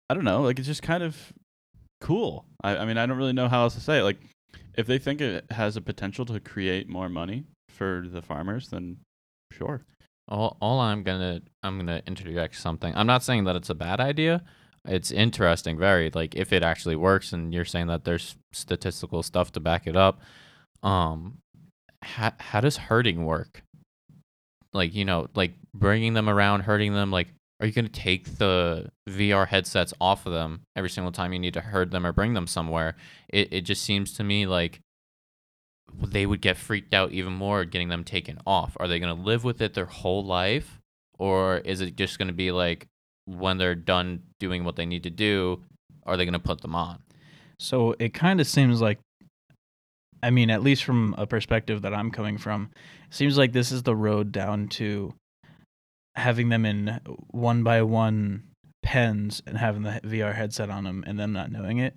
I 0.09 0.15
don't 0.15 0.25
know, 0.25 0.43
like 0.43 0.59
it's 0.59 0.69
just 0.69 0.83
kind 0.83 1.03
of 1.03 1.33
cool. 2.01 2.47
I, 2.65 2.79
I 2.79 2.85
mean, 2.87 2.97
I 2.97 3.05
don't 3.05 3.19
really 3.19 3.33
know 3.35 3.49
how 3.49 3.63
else 3.63 3.75
to 3.75 3.81
say 3.81 3.99
it. 3.99 4.03
Like 4.03 4.19
if 4.77 4.87
they 4.87 4.99
think 4.99 5.21
it 5.21 5.45
has 5.51 5.77
a 5.77 5.83
potential 5.83 6.25
to 6.27 6.41
create 6.41 6.89
more 6.89 7.09
money 7.11 7.45
for 7.69 8.07
the 8.11 8.23
farmers, 8.23 8.69
then 8.69 8.99
sure. 9.53 9.83
All, 10.29 10.57
all 10.61 10.81
I'm 10.81 11.03
gonna 11.03 11.41
I'm 11.63 11.79
gonna 11.79 12.03
interject 12.07 12.57
something. 12.57 12.93
I'm 12.97 13.07
not 13.07 13.23
saying 13.23 13.45
that 13.45 13.57
it's 13.57 13.71
a 13.71 13.75
bad 13.75 14.01
idea. 14.01 14.43
It's 14.87 15.11
interesting, 15.11 15.79
very 15.79 16.11
like 16.15 16.35
if 16.35 16.53
it 16.53 16.63
actually 16.63 16.97
works, 16.97 17.33
and 17.33 17.53
you're 17.55 17.65
saying 17.65 17.87
that 17.89 18.05
there's 18.05 18.37
statistical 18.53 19.23
stuff 19.23 19.53
to 19.53 19.61
back 19.61 19.87
it 19.87 19.97
up. 19.97 20.21
Um, 20.83 21.39
how 22.03 22.33
how 22.39 22.61
does 22.61 22.77
herding 22.77 23.25
work? 23.25 23.63
Like 24.73 24.95
you 24.95 25.05
know, 25.05 25.29
like 25.35 25.55
bringing 25.75 26.15
them 26.15 26.29
around, 26.29 26.61
herding 26.63 26.93
them. 26.93 27.11
Like, 27.11 27.29
are 27.61 27.67
you 27.67 27.73
gonna 27.73 27.89
take 27.89 28.39
the 28.39 28.91
VR 29.09 29.47
headsets 29.47 29.95
off 30.01 30.27
of 30.27 30.33
them 30.33 30.63
every 30.75 30.91
single 30.91 31.13
time 31.13 31.33
you 31.33 31.39
need 31.39 31.55
to 31.55 31.61
herd 31.61 31.91
them 31.93 32.07
or 32.07 32.13
bring 32.13 32.35
them 32.35 32.47
somewhere? 32.47 32.97
It 33.29 33.53
it 33.53 33.61
just 33.63 33.83
seems 33.83 34.13
to 34.15 34.25
me 34.25 34.47
like 34.47 34.81
they 35.93 36.27
would 36.27 36.41
get 36.41 36.57
freaked 36.57 36.95
out 36.95 37.13
even 37.13 37.33
more 37.33 37.65
getting 37.65 37.89
them 37.89 38.05
taken 38.05 38.39
off. 38.47 38.77
Are 38.79 38.89
they 38.89 38.99
going 38.99 39.17
to 39.17 39.23
live 39.23 39.45
with 39.45 39.61
it 39.63 39.75
their 39.75 39.87
whole 39.87 40.25
life? 40.25 40.81
Or 41.19 41.59
is 41.59 41.81
it 41.81 41.97
just 41.97 42.19
going 42.19 42.29
to 42.29 42.35
be 42.35 42.53
like 42.53 42.87
when 43.25 43.59
they're 43.59 43.75
done 43.75 44.23
doing 44.39 44.65
what 44.65 44.77
they 44.77 44.87
need 44.87 45.03
to 45.05 45.11
do, 45.11 45.63
are 46.05 46.17
they 46.17 46.25
going 46.25 46.33
to 46.33 46.39
put 46.39 46.61
them 46.61 46.75
on? 46.75 47.03
So 47.59 47.95
it 47.99 48.15
kind 48.15 48.41
of 48.41 48.47
seems 48.47 48.81
like, 48.81 48.99
I 50.23 50.31
mean, 50.31 50.51
at 50.51 50.63
least 50.63 50.85
from 50.85 51.15
a 51.19 51.27
perspective 51.27 51.83
that 51.83 51.95
I'm 51.95 52.11
coming 52.11 52.39
from, 52.39 52.71
seems 53.11 53.39
like 53.39 53.53
this 53.53 53.73
is 53.73 53.83
the 53.83 53.97
road 53.97 54.33
down 54.33 54.69
to 54.69 55.15
having 56.15 56.49
them 56.49 56.65
in 56.65 57.01
one 57.31 57.63
by 57.63 57.83
one 57.83 58.45
pens 58.83 59.43
and 59.47 59.59
having 59.59 59.83
the 59.83 60.01
VR 60.05 60.35
headset 60.35 60.71
on 60.71 60.85
them 60.85 61.05
and 61.07 61.19
them 61.19 61.33
not 61.33 61.51
knowing 61.51 61.79
it. 61.79 61.95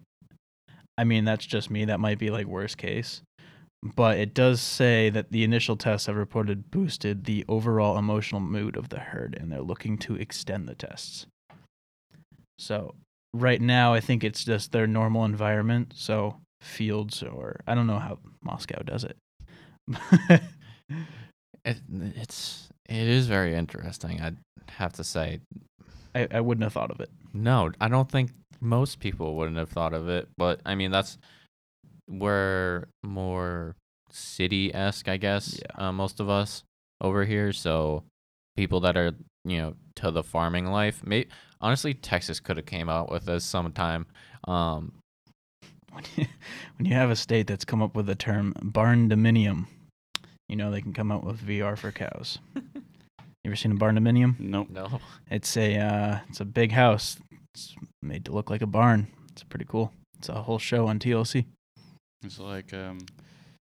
I 0.98 1.04
mean, 1.06 1.24
that's 1.24 1.46
just 1.46 1.70
me. 1.70 1.86
That 1.86 2.00
might 2.00 2.20
be 2.20 2.30
like 2.30 2.46
worst 2.46 2.78
case. 2.78 3.22
But 3.82 4.18
it 4.18 4.34
does 4.34 4.62
say 4.62 5.10
that 5.10 5.32
the 5.32 5.44
initial 5.44 5.78
tests 5.78 6.08
have 6.08 6.16
reported 6.16 6.70
boosted 6.72 7.26
the 7.26 7.46
overall 7.48 7.98
emotional 7.98 8.42
mood 8.42 8.76
of 8.76 8.90
the 8.90 9.00
herd, 9.00 9.38
and 9.40 9.52
they're 9.52 9.62
looking 9.62 9.98
to 10.00 10.16
extend 10.16 10.68
the 10.68 10.76
tests. 10.76 11.28
So 12.58 12.96
right 13.34 13.62
now, 13.62 13.94
I 13.94 14.02
think 14.02 14.24
it's 14.24 14.44
just 14.44 14.72
their 14.72 14.88
normal 14.88 15.24
environment. 15.24 15.94
So 15.96 16.38
fields, 16.62 17.24
or 17.24 17.62
I 17.66 17.76
don't 17.76 17.88
know 17.88 18.00
how 18.00 18.20
Moscow 18.44 18.82
does 18.84 19.06
it. 19.06 19.18
It, 21.66 21.78
it's 22.16 22.70
it 22.88 23.08
is 23.08 23.28
very 23.28 23.54
interesting. 23.54 24.22
I'd 24.22 24.38
have 24.70 24.94
to 24.94 25.04
say, 25.04 25.42
I, 26.16 26.28
I 26.32 26.42
wouldn't 26.42 26.64
have 26.64 26.74
thought 26.74 26.90
of 26.90 27.00
it. 27.02 27.10
no, 27.34 27.72
I 27.82 27.90
don't 27.90 28.10
think 28.10 28.32
most 28.62 29.00
people 29.00 29.36
wouldn't 29.36 29.58
have 29.58 29.70
thought 29.70 29.94
of 29.94 30.10
it. 30.10 30.28
But 30.38 30.62
I 30.66 30.76
mean, 30.76 30.90
that's 30.92 31.18
we're 32.10 32.86
more 33.04 33.76
city 34.12 34.74
esque, 34.74 35.08
I 35.08 35.18
guess. 35.18 35.60
Yeah. 35.60 35.88
Uh, 35.88 35.92
most 35.92 36.20
of 36.20 36.30
us 36.30 36.64
over 37.02 37.26
here, 37.26 37.54
so 37.54 38.04
people 38.58 38.80
that 38.82 38.98
are 38.98 39.14
you 39.46 39.58
know 39.58 39.74
to 39.96 40.12
the 40.12 40.24
farming 40.24 40.66
life. 40.66 41.06
May 41.06 41.28
honestly, 41.62 41.94
Texas 41.94 42.40
could 42.40 42.58
have 42.58 42.66
came 42.66 42.90
out 42.90 43.12
with 43.12 43.26
this 43.26 43.46
sometime. 43.46 44.06
Um, 44.48 44.94
When 45.92 46.04
you, 46.16 46.26
when 46.78 46.86
you 46.86 46.94
have 46.94 47.10
a 47.10 47.16
state 47.16 47.48
that's 47.48 47.66
come 47.66 47.82
up 47.82 47.96
with 47.96 48.06
the 48.06 48.16
term 48.16 48.54
barn 48.62 49.10
dominium, 49.10 49.66
you 50.48 50.56
know 50.56 50.70
they 50.72 50.82
can 50.82 50.94
come 50.94 51.12
out 51.12 51.24
with 51.24 51.42
VR 51.42 51.78
for 51.78 51.92
cows. 51.92 52.40
you 52.56 52.62
ever 53.46 53.56
seen 53.56 53.72
a 53.72 53.76
barn 53.76 53.96
dominium? 53.98 54.40
Nope. 54.40 54.68
no, 54.70 55.00
It's 55.32 55.56
a 55.58 55.78
uh, 55.78 56.20
it's 56.30 56.40
a 56.42 56.46
big 56.46 56.72
house. 56.72 57.18
It's 57.56 57.76
made 58.02 58.26
to 58.26 58.32
look 58.32 58.50
like 58.50 58.62
a 58.62 58.68
barn. 58.68 59.08
It's 59.32 59.44
pretty 59.44 59.66
cool. 59.66 59.92
It's 60.18 60.30
a 60.30 60.44
whole 60.44 60.60
show 60.60 60.88
on 60.88 61.00
TLC. 61.00 61.46
It's 62.24 62.40
like 62.40 62.74
um, 62.74 63.00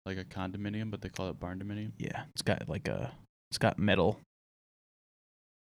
like 0.04 0.18
a 0.18 0.24
condominium, 0.24 0.90
but 0.90 1.00
they 1.00 1.08
call 1.08 1.28
it 1.28 1.38
barn 1.38 1.58
dominium. 1.60 1.92
Yeah, 1.98 2.24
it's 2.32 2.42
got 2.42 2.68
like 2.68 2.88
a 2.88 3.12
it's 3.50 3.58
got 3.58 3.78
metal 3.78 4.18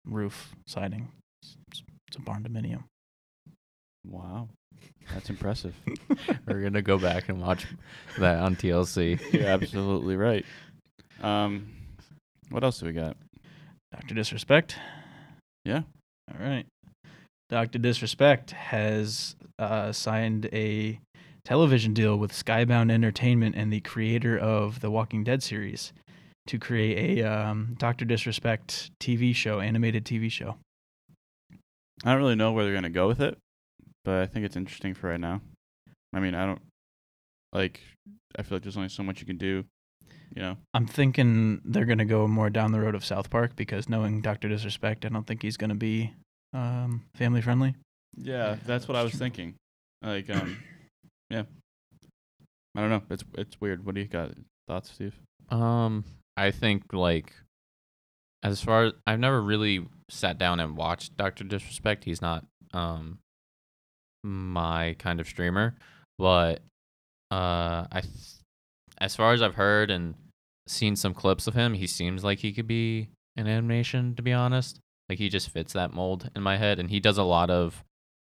roof 0.06 0.54
siding. 0.66 1.08
It's, 1.42 1.56
it's- 1.70 1.82
a 2.14 2.20
barn 2.20 2.42
dominium. 2.42 2.84
Wow, 4.06 4.48
that's 5.14 5.30
impressive. 5.30 5.74
we're 6.46 6.60
gonna 6.62 6.82
go 6.82 6.98
back 6.98 7.30
and 7.30 7.40
watch 7.40 7.66
that 8.18 8.38
on 8.40 8.54
TLC. 8.56 9.18
You're 9.32 9.46
absolutely 9.48 10.16
right. 10.16 10.44
Um, 11.22 11.68
what 12.50 12.64
else 12.64 12.80
do 12.80 12.86
we 12.86 12.92
got? 12.92 13.16
Doctor 13.92 14.14
Disrespect. 14.14 14.76
Yeah. 15.64 15.82
All 16.30 16.46
right. 16.46 16.66
Doctor 17.48 17.78
Disrespect 17.78 18.50
has 18.50 19.36
uh, 19.58 19.92
signed 19.92 20.50
a 20.52 20.98
television 21.44 21.92
deal 21.92 22.16
with 22.16 22.32
Skybound 22.32 22.90
Entertainment 22.90 23.54
and 23.56 23.72
the 23.72 23.80
creator 23.80 24.38
of 24.38 24.80
the 24.80 24.90
Walking 24.90 25.24
Dead 25.24 25.42
series 25.42 25.92
to 26.46 26.58
create 26.58 27.18
a 27.18 27.30
um, 27.30 27.76
Doctor 27.78 28.04
Disrespect 28.04 28.90
TV 29.00 29.34
show, 29.34 29.60
animated 29.60 30.04
TV 30.04 30.30
show. 30.30 30.56
I 32.04 32.10
don't 32.10 32.18
really 32.18 32.34
know 32.34 32.52
where 32.52 32.64
they're 32.64 32.74
gonna 32.74 32.90
go 32.90 33.06
with 33.06 33.20
it, 33.20 33.38
but 34.04 34.16
I 34.16 34.26
think 34.26 34.44
it's 34.44 34.56
interesting 34.56 34.94
for 34.94 35.08
right 35.08 35.20
now. 35.20 35.40
I 36.12 36.20
mean, 36.20 36.34
I 36.34 36.46
don't 36.46 36.62
like. 37.52 37.80
I 38.36 38.42
feel 38.42 38.56
like 38.56 38.62
there's 38.62 38.76
only 38.76 38.88
so 38.88 39.02
much 39.02 39.20
you 39.20 39.26
can 39.26 39.38
do. 39.38 39.64
You 40.34 40.42
know. 40.42 40.56
I'm 40.74 40.86
thinking 40.86 41.60
they're 41.64 41.84
gonna 41.84 42.04
go 42.04 42.26
more 42.26 42.50
down 42.50 42.72
the 42.72 42.80
road 42.80 42.94
of 42.94 43.04
South 43.04 43.30
Park 43.30 43.54
because 43.54 43.88
knowing 43.88 44.20
Doctor 44.20 44.48
Disrespect, 44.48 45.04
I 45.04 45.10
don't 45.10 45.26
think 45.26 45.42
he's 45.42 45.56
gonna 45.56 45.74
be 45.74 46.12
um, 46.52 47.04
family 47.14 47.40
friendly. 47.40 47.74
Yeah, 48.16 48.56
that's 48.66 48.88
what 48.88 48.96
I 48.96 49.02
was 49.02 49.14
thinking. 49.14 49.54
Like, 50.02 50.28
um, 50.30 50.58
yeah. 51.32 51.42
I 52.74 52.80
don't 52.80 52.90
know. 52.90 53.02
It's 53.10 53.24
it's 53.36 53.60
weird. 53.60 53.84
What 53.84 53.94
do 53.94 54.00
you 54.00 54.08
got? 54.08 54.32
Thoughts, 54.68 54.92
Steve? 54.92 55.14
Um, 55.50 56.04
I 56.36 56.50
think 56.50 56.92
like 56.92 57.32
as 58.42 58.62
far 58.62 58.84
as 58.84 58.92
I've 59.06 59.18
never 59.18 59.40
really 59.40 59.86
sat 60.08 60.38
down 60.38 60.60
and 60.60 60.76
watched 60.76 61.16
Doctor 61.16 61.44
Disrespect. 61.44 62.04
He's 62.04 62.22
not 62.22 62.44
um 62.72 63.18
my 64.22 64.94
kind 64.98 65.20
of 65.20 65.26
streamer, 65.26 65.74
but 66.18 66.60
uh, 67.30 67.86
I 67.90 68.00
th- 68.02 68.14
as 68.98 69.16
far 69.16 69.32
as 69.32 69.42
I've 69.42 69.54
heard 69.54 69.90
and 69.90 70.14
seen 70.68 70.96
some 70.96 71.14
clips 71.14 71.46
of 71.46 71.54
him, 71.54 71.74
he 71.74 71.86
seems 71.86 72.22
like 72.22 72.38
he 72.38 72.52
could 72.52 72.68
be 72.68 73.08
an 73.36 73.48
animation. 73.48 74.14
To 74.14 74.22
be 74.22 74.32
honest, 74.32 74.78
like 75.08 75.18
he 75.18 75.28
just 75.28 75.48
fits 75.50 75.72
that 75.72 75.92
mold 75.92 76.30
in 76.36 76.42
my 76.42 76.56
head, 76.56 76.78
and 76.78 76.90
he 76.90 77.00
does 77.00 77.18
a 77.18 77.24
lot 77.24 77.50
of 77.50 77.82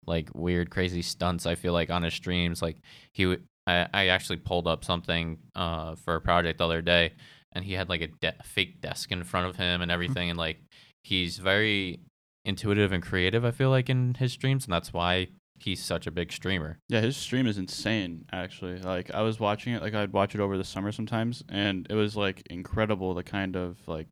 like 0.06 0.30
weird, 0.34 0.70
crazy 0.70 1.02
stunts. 1.02 1.46
I 1.46 1.54
feel 1.54 1.72
like 1.72 1.90
on 1.90 2.02
his 2.02 2.14
streams, 2.14 2.62
like 2.62 2.76
he 3.12 3.26
would. 3.26 3.44
I, 3.66 3.88
I 3.94 4.06
actually 4.08 4.36
pulled 4.36 4.66
up 4.66 4.84
something 4.84 5.38
uh 5.54 5.94
for 5.96 6.16
a 6.16 6.20
project 6.20 6.58
the 6.58 6.64
other 6.64 6.82
day, 6.82 7.12
and 7.52 7.64
he 7.64 7.72
had 7.72 7.88
like 7.88 8.02
a 8.02 8.08
de- 8.08 8.42
fake 8.44 8.80
desk 8.80 9.10
in 9.10 9.24
front 9.24 9.46
of 9.46 9.56
him 9.56 9.80
and 9.82 9.90
everything, 9.90 10.30
and 10.30 10.38
like 10.38 10.58
he's 11.02 11.38
very 11.38 12.00
intuitive 12.44 12.92
and 12.92 13.02
creative. 13.02 13.44
I 13.44 13.50
feel 13.50 13.70
like 13.70 13.88
in 13.88 14.14
his 14.14 14.32
streams, 14.32 14.64
and 14.64 14.72
that's 14.72 14.92
why 14.92 15.28
he's 15.58 15.82
such 15.82 16.06
a 16.06 16.10
big 16.10 16.32
streamer. 16.32 16.78
Yeah, 16.88 17.00
his 17.00 17.16
stream 17.16 17.46
is 17.46 17.58
insane. 17.58 18.26
Actually, 18.32 18.80
like 18.80 19.12
I 19.14 19.22
was 19.22 19.40
watching 19.40 19.74
it. 19.74 19.82
Like 19.82 19.94
I'd 19.94 20.12
watch 20.12 20.34
it 20.34 20.40
over 20.40 20.58
the 20.58 20.64
summer 20.64 20.92
sometimes, 20.92 21.42
and 21.48 21.86
it 21.88 21.94
was 21.94 22.16
like 22.16 22.42
incredible 22.50 23.14
the 23.14 23.22
kind 23.22 23.56
of 23.56 23.78
like 23.86 24.08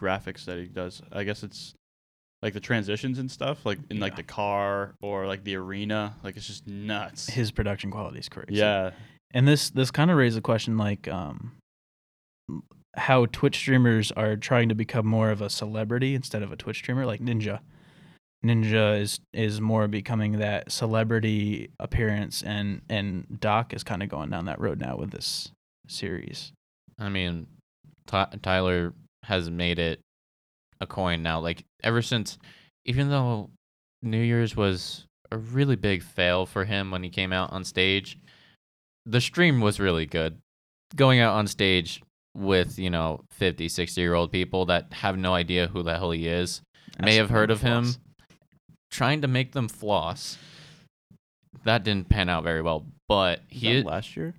graphics 0.00 0.44
that 0.46 0.58
he 0.58 0.66
does. 0.66 1.02
I 1.12 1.24
guess 1.24 1.42
it's 1.42 1.74
like 2.42 2.54
the 2.54 2.60
transitions 2.60 3.18
and 3.18 3.30
stuff, 3.30 3.66
like 3.66 3.78
in 3.90 4.00
like 4.00 4.16
the 4.16 4.22
car 4.22 4.94
or 5.02 5.26
like 5.26 5.44
the 5.44 5.56
arena. 5.56 6.16
Like 6.24 6.36
it's 6.36 6.46
just 6.46 6.66
nuts. 6.66 7.28
His 7.28 7.50
production 7.50 7.90
quality 7.90 8.18
is 8.18 8.28
crazy. 8.28 8.54
yeah, 8.54 8.90
and 9.32 9.46
this 9.46 9.70
this 9.70 9.90
kind 9.90 10.10
of 10.10 10.16
raises 10.16 10.36
a 10.38 10.40
question 10.40 10.76
like 10.76 11.06
um 11.08 11.52
how 12.96 13.26
twitch 13.26 13.56
streamers 13.56 14.10
are 14.12 14.36
trying 14.36 14.68
to 14.68 14.74
become 14.74 15.06
more 15.06 15.30
of 15.30 15.40
a 15.40 15.48
celebrity 15.48 16.14
instead 16.14 16.42
of 16.42 16.50
a 16.50 16.56
twitch 16.56 16.78
streamer 16.78 17.06
like 17.06 17.20
ninja 17.20 17.60
ninja 18.44 19.00
is 19.00 19.20
is 19.32 19.60
more 19.60 19.86
becoming 19.86 20.38
that 20.40 20.72
celebrity 20.72 21.70
appearance 21.78 22.42
and 22.42 22.82
and 22.88 23.38
doc 23.38 23.72
is 23.72 23.84
kind 23.84 24.02
of 24.02 24.08
going 24.08 24.28
down 24.28 24.46
that 24.46 24.58
road 24.60 24.80
now 24.80 24.96
with 24.96 25.12
this 25.12 25.52
series 25.86 26.52
I 26.98 27.08
mean, 27.08 27.46
Ty- 28.06 28.34
Tyler 28.42 28.92
has 29.22 29.48
made 29.48 29.78
it 29.78 30.00
a 30.80 30.86
coin 30.86 31.22
now. 31.22 31.40
Like 31.40 31.64
ever 31.82 32.02
since, 32.02 32.38
even 32.84 33.08
though 33.10 33.50
New 34.02 34.20
Year's 34.22 34.56
was 34.56 35.04
a 35.32 35.38
really 35.38 35.76
big 35.76 36.02
fail 36.02 36.46
for 36.46 36.64
him 36.64 36.90
when 36.90 37.02
he 37.02 37.10
came 37.10 37.32
out 37.32 37.52
on 37.52 37.64
stage, 37.64 38.18
the 39.06 39.20
stream 39.20 39.60
was 39.60 39.78
really 39.80 40.06
good. 40.06 40.38
Going 40.96 41.20
out 41.20 41.34
on 41.34 41.46
stage 41.46 42.02
with, 42.36 42.78
you 42.78 42.90
know, 42.90 43.20
50, 43.32 43.68
60 43.68 44.00
year 44.00 44.14
old 44.14 44.32
people 44.32 44.66
that 44.66 44.92
have 44.92 45.16
no 45.18 45.34
idea 45.34 45.68
who 45.68 45.82
the 45.82 45.96
hell 45.96 46.10
he 46.10 46.26
is, 46.26 46.62
may 47.00 47.14
have 47.16 47.30
heard 47.30 47.50
of 47.50 47.60
him, 47.60 47.84
floss. 47.84 47.98
trying 48.90 49.20
to 49.22 49.28
make 49.28 49.52
them 49.52 49.68
floss. 49.68 50.36
That 51.64 51.84
didn't 51.84 52.08
pan 52.08 52.28
out 52.28 52.42
very 52.44 52.62
well, 52.62 52.86
but 53.08 53.40
Was 53.40 53.60
he 53.60 53.76
that 53.76 53.86
last 53.86 54.16
year. 54.16 54.34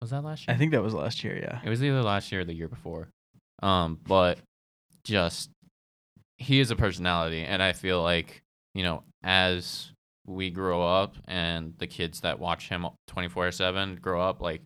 was 0.00 0.10
that 0.10 0.22
last 0.22 0.46
year. 0.46 0.54
i 0.54 0.58
think 0.58 0.72
that 0.72 0.82
was 0.82 0.92
last 0.92 1.24
year 1.24 1.38
yeah 1.38 1.60
It 1.64 1.70
was 1.70 1.82
either 1.82 2.02
last 2.02 2.30
year 2.30 2.42
or 2.42 2.44
the 2.44 2.54
year 2.54 2.68
before. 2.68 3.08
Um, 3.62 3.98
but 4.06 4.38
just 5.04 5.50
he 6.36 6.60
is 6.60 6.70
a 6.70 6.76
personality, 6.76 7.42
and 7.42 7.62
I 7.62 7.72
feel 7.72 8.02
like 8.02 8.42
you 8.74 8.82
know 8.82 9.02
as 9.22 9.92
we 10.26 10.50
grow 10.50 10.82
up 10.82 11.14
and 11.26 11.74
the 11.78 11.86
kids 11.86 12.20
that 12.20 12.40
watch 12.40 12.68
him 12.68 12.84
24 13.06 13.52
7 13.52 13.96
grow 14.02 14.20
up 14.20 14.40
like 14.40 14.60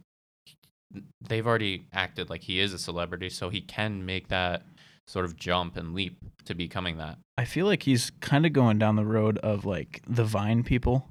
they've 1.21 1.47
already 1.47 1.85
acted 1.93 2.31
like 2.31 2.43
he 2.43 2.61
is 2.61 2.73
a 2.73 2.79
celebrity 2.79 3.29
so 3.29 3.51
he 3.51 3.61
can 3.61 4.05
make 4.05 4.29
that 4.29 4.63
sort 5.07 5.25
of 5.25 5.37
jump 5.37 5.77
and 5.77 5.95
leap 5.95 6.17
to 6.45 6.55
becoming 6.55 6.97
that. 6.99 7.19
I 7.37 7.45
feel 7.45 7.67
like 7.67 7.83
he's 7.83 8.11
kind 8.21 8.47
of 8.47 8.53
going 8.53 8.79
down 8.79 8.97
the 8.97 9.05
road 9.05 9.39
of 9.39 9.65
like 9.65 10.03
the 10.07 10.25
vine 10.25 10.63
people 10.63 11.07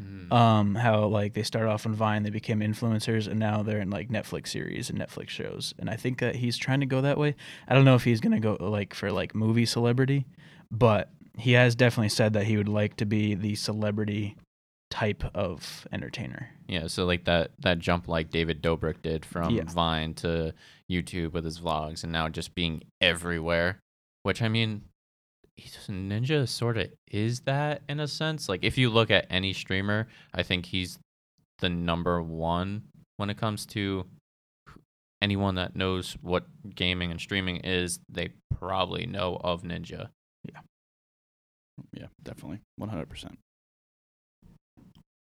Mhm. 0.00 0.32
um 0.32 0.74
how 0.74 1.06
like 1.06 1.34
they 1.34 1.42
started 1.42 1.68
off 1.70 1.86
on 1.86 1.94
vine 1.94 2.22
they 2.22 2.30
became 2.30 2.60
influencers 2.60 3.28
and 3.28 3.38
now 3.38 3.62
they're 3.62 3.80
in 3.80 3.90
like 3.90 4.08
netflix 4.08 4.48
series 4.48 4.90
and 4.90 4.98
netflix 4.98 5.28
shows 5.28 5.72
and 5.78 5.88
i 5.90 5.96
think 5.96 6.18
that 6.18 6.36
he's 6.36 6.56
trying 6.56 6.80
to 6.80 6.86
go 6.86 7.00
that 7.00 7.16
way 7.18 7.34
i 7.68 7.74
don't 7.74 7.84
know 7.84 7.94
if 7.94 8.04
he's 8.04 8.20
gonna 8.20 8.40
go 8.40 8.56
like 8.60 8.94
for 8.94 9.12
like 9.12 9.34
movie 9.34 9.66
celebrity 9.66 10.26
but 10.70 11.10
he 11.38 11.52
has 11.52 11.74
definitely 11.74 12.08
said 12.08 12.32
that 12.32 12.44
he 12.46 12.56
would 12.56 12.68
like 12.68 12.96
to 12.96 13.04
be 13.06 13.34
the 13.34 13.54
celebrity 13.54 14.36
type 14.90 15.24
of 15.34 15.86
entertainer 15.92 16.50
Yeah, 16.68 16.86
so 16.86 17.04
like 17.04 17.24
that 17.24 17.50
that 17.60 17.78
jump 17.80 18.06
like 18.08 18.30
David 18.30 18.62
Dobrik 18.62 19.02
did 19.02 19.24
from 19.24 19.50
Yeah. 19.54 19.64
Vine 19.64 20.14
to 20.14 20.54
YouTube 20.90 21.32
with 21.32 21.44
his 21.44 21.58
vlogs 21.60 22.04
and 22.04 22.12
now 22.12 22.28
just 22.28 22.54
being 22.54 22.82
everywhere, 23.00 23.80
which 24.22 24.40
I 24.40 24.48
mean 24.48 24.82
he's 25.56 25.76
Ninja 25.88 26.48
sort 26.48 26.78
of 26.78 26.88
is 27.10 27.40
that 27.40 27.82
in 27.88 28.00
a 28.00 28.08
sense. 28.08 28.48
Like 28.48 28.64
if 28.64 28.78
you 28.78 28.90
look 28.90 29.10
at 29.10 29.26
any 29.30 29.52
streamer, 29.52 30.08
I 30.32 30.42
think 30.42 30.66
he's 30.66 30.98
the 31.60 31.68
number 31.68 32.22
1 32.22 32.82
when 33.16 33.30
it 33.30 33.36
comes 33.36 33.64
to 33.66 34.06
anyone 35.22 35.54
that 35.54 35.74
knows 35.74 36.16
what 36.20 36.44
gaming 36.74 37.10
and 37.10 37.20
streaming 37.20 37.56
is, 37.58 37.98
they 38.10 38.28
probably 38.58 39.06
know 39.06 39.40
of 39.42 39.62
Ninja. 39.62 40.08
Yeah, 40.44 40.60
Yeah, 41.92 42.06
definitely, 42.22 42.60
one 42.76 42.90
hundred 42.90 43.08
percent. 43.08 43.38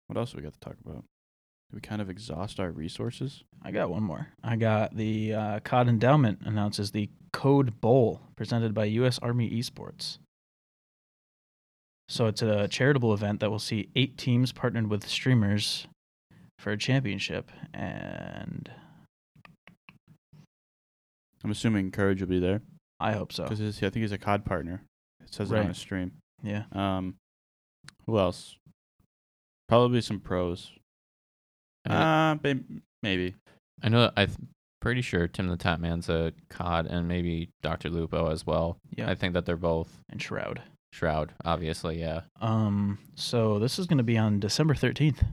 What 0.07 0.17
else 0.17 0.33
we 0.33 0.41
got 0.41 0.53
to 0.53 0.59
talk 0.59 0.75
about? 0.85 1.03
Did 1.71 1.75
we 1.75 1.81
kind 1.87 2.01
of 2.01 2.09
exhaust 2.09 2.59
our 2.59 2.69
resources? 2.69 3.45
I 3.63 3.71
got 3.71 3.89
one 3.89 4.03
more. 4.03 4.27
I 4.43 4.57
got 4.57 4.93
the 4.97 5.33
uh, 5.33 5.59
COD 5.61 5.87
Endowment 5.87 6.39
announces 6.43 6.91
the 6.91 7.09
Code 7.31 7.79
Bowl 7.79 8.19
presented 8.35 8.73
by 8.73 8.83
U.S. 8.85 9.19
Army 9.19 9.49
Esports. 9.49 10.17
So 12.09 12.25
it's 12.27 12.41
a 12.41 12.67
charitable 12.67 13.13
event 13.13 13.39
that 13.39 13.49
will 13.49 13.57
see 13.59 13.87
eight 13.95 14.17
teams 14.17 14.51
partnered 14.51 14.89
with 14.89 15.07
streamers 15.07 15.87
for 16.59 16.71
a 16.73 16.77
championship, 16.77 17.49
and 17.73 18.69
I'm 21.41 21.51
assuming 21.51 21.89
Courage 21.91 22.19
will 22.19 22.27
be 22.27 22.39
there 22.39 22.61
I 22.99 23.13
hope 23.13 23.31
so. 23.31 23.43
because 23.43 23.61
I 23.61 23.71
think 23.71 23.95
he's 23.95 24.11
a 24.11 24.17
COD 24.17 24.43
partner. 24.43 24.83
It 25.23 25.33
says 25.33 25.51
it 25.51 25.55
on 25.55 25.59
Right. 25.61 25.67
his 25.69 25.77
stream. 25.77 26.11
Yeah, 26.43 26.65
Um, 26.73 27.15
who 28.05 28.19
else? 28.19 28.57
Probably 29.69 30.01
some 30.01 30.19
pros. 30.19 30.73
Uh, 31.89 32.35
maybe. 33.03 33.35
I 33.83 33.89
know. 33.89 34.11
I'm 34.15 34.29
pretty 34.81 35.01
sure 35.01 35.27
Tim 35.27 35.47
the 35.47 35.57
Tatman's 35.57 36.09
a 36.09 36.33
COD, 36.49 36.87
and 36.87 37.07
maybe 37.07 37.49
Doctor 37.61 37.89
Lupo 37.89 38.29
as 38.31 38.45
well. 38.45 38.77
yeah, 38.95 39.09
I 39.09 39.15
think 39.15 39.33
that 39.33 39.45
they're 39.45 39.57
both 39.57 39.89
and 40.09 40.21
Shroud. 40.21 40.61
Shroud, 40.93 41.33
obviously. 41.45 41.99
Yeah. 41.99 42.21
Um, 42.41 42.97
so 43.15 43.59
this 43.59 43.79
is 43.79 43.87
going 43.87 43.97
to 43.99 44.03
be 44.03 44.17
on 44.17 44.39
December 44.39 44.75
thirteenth, 44.75 45.23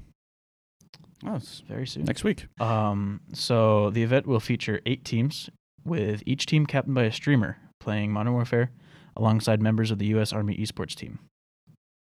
Oh, 1.26 1.34
it's 1.34 1.60
very 1.68 1.86
soon. 1.86 2.04
next 2.04 2.22
week. 2.24 2.46
Um, 2.60 3.20
so 3.32 3.90
the 3.90 4.02
event 4.04 4.26
will 4.26 4.38
feature 4.40 4.80
eight 4.86 5.04
teams, 5.04 5.50
with 5.84 6.22
each 6.26 6.46
team 6.46 6.64
captained 6.64 6.94
by 6.94 7.04
a 7.04 7.12
streamer 7.12 7.58
playing 7.80 8.12
Modern 8.12 8.34
Warfare 8.34 8.70
alongside 9.16 9.60
members 9.60 9.90
of 9.90 9.98
the 9.98 10.06
U.S. 10.06 10.32
Army 10.32 10.56
esports 10.56 10.94
team. 10.94 11.18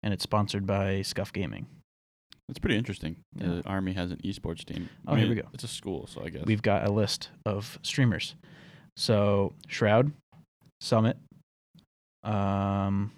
And 0.01 0.11
it's 0.13 0.23
sponsored 0.23 0.65
by 0.65 1.01
Scuff 1.03 1.31
Gaming. 1.31 1.67
That's 2.47 2.59
pretty 2.59 2.77
interesting. 2.77 3.17
Yeah. 3.35 3.47
The 3.47 3.63
Army 3.65 3.93
has 3.93 4.11
an 4.11 4.17
esports 4.23 4.63
team. 4.63 4.89
Oh, 5.07 5.15
here 5.15 5.27
we 5.27 5.35
go. 5.35 5.47
It's 5.53 5.63
a 5.63 5.67
school, 5.67 6.07
so 6.07 6.23
I 6.23 6.29
guess. 6.29 6.43
We've 6.45 6.61
got 6.61 6.87
a 6.87 6.91
list 6.91 7.29
of 7.45 7.79
streamers. 7.81 8.35
So 8.97 9.53
Shroud, 9.67 10.11
Summit, 10.79 11.17
um, 12.23 13.11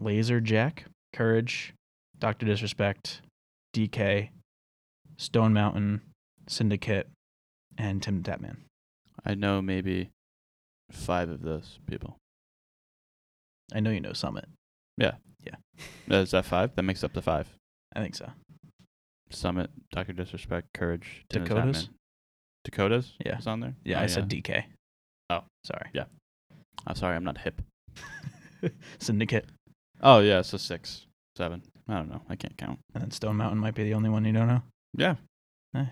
Laser 0.00 0.40
Jack, 0.40 0.86
Courage, 1.12 1.74
Doctor 2.18 2.46
Disrespect, 2.46 3.20
DK, 3.74 4.30
Stone 5.18 5.52
Mountain, 5.52 6.00
Syndicate, 6.48 7.08
and 7.76 8.02
Tim 8.02 8.22
the 8.22 8.30
Tatman. 8.30 8.56
I 9.24 9.34
know 9.34 9.60
maybe 9.62 10.10
five 10.90 11.28
of 11.28 11.42
those 11.42 11.78
people. 11.86 12.16
I 13.74 13.80
know 13.80 13.90
you 13.90 14.00
know 14.00 14.12
Summit. 14.12 14.46
Yeah. 14.96 15.12
Yeah. 15.44 15.56
Is 16.20 16.32
that 16.32 16.44
five? 16.44 16.74
That 16.76 16.82
makes 16.82 17.04
up 17.04 17.12
to 17.14 17.22
five. 17.22 17.48
I 17.94 18.00
think 18.00 18.14
so. 18.14 18.30
Summit, 19.30 19.70
Doctor 19.92 20.12
Disrespect, 20.12 20.68
Courage, 20.74 21.24
Tim 21.30 21.44
Dakotaz? 21.44 21.88
Dakotaz. 22.68 23.12
Yeah. 23.24 23.38
is 23.38 23.46
on 23.46 23.60
there. 23.60 23.74
Yeah, 23.84 24.00
Oh, 24.00 24.02
I 24.02 24.06
said 24.06 24.28
DK. 24.28 24.64
Oh. 25.30 25.40
sorry. 25.64 25.88
Yeah, 25.94 26.04
I'm 26.86 26.94
sorry, 26.96 27.16
I'm 27.16 27.24
not 27.24 27.38
hip. 27.38 27.62
Syndicate, 28.98 29.46
Oh 30.02 30.18
yeah, 30.20 30.42
so 30.42 30.56
six, 30.58 31.06
seven. 31.36 31.62
I 31.88 31.94
don't 31.94 32.08
know. 32.10 32.22
I 32.28 32.36
can't 32.36 32.56
count. 32.56 32.78
and 32.94 33.02
then 33.02 33.10
Stone 33.10 33.36
Mountain 33.36 33.58
might 33.58 33.74
be 33.74 33.84
the 33.84 33.94
only 33.94 34.08
one 34.10 34.24
you 34.24 34.32
don't 34.32 34.46
know. 34.48 34.62
Yeah. 34.96 35.16
Nice. 35.74 35.88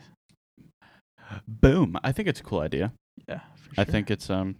Boom. 1.48 1.96
I 2.02 2.12
think 2.12 2.28
it's 2.28 2.40
a 2.40 2.42
cool 2.42 2.60
idea. 2.60 2.92
Yeah, 3.28 3.40
for 3.74 3.80
I 3.80 3.84
think 3.84 4.10
it's 4.10 4.28
um 4.30 4.56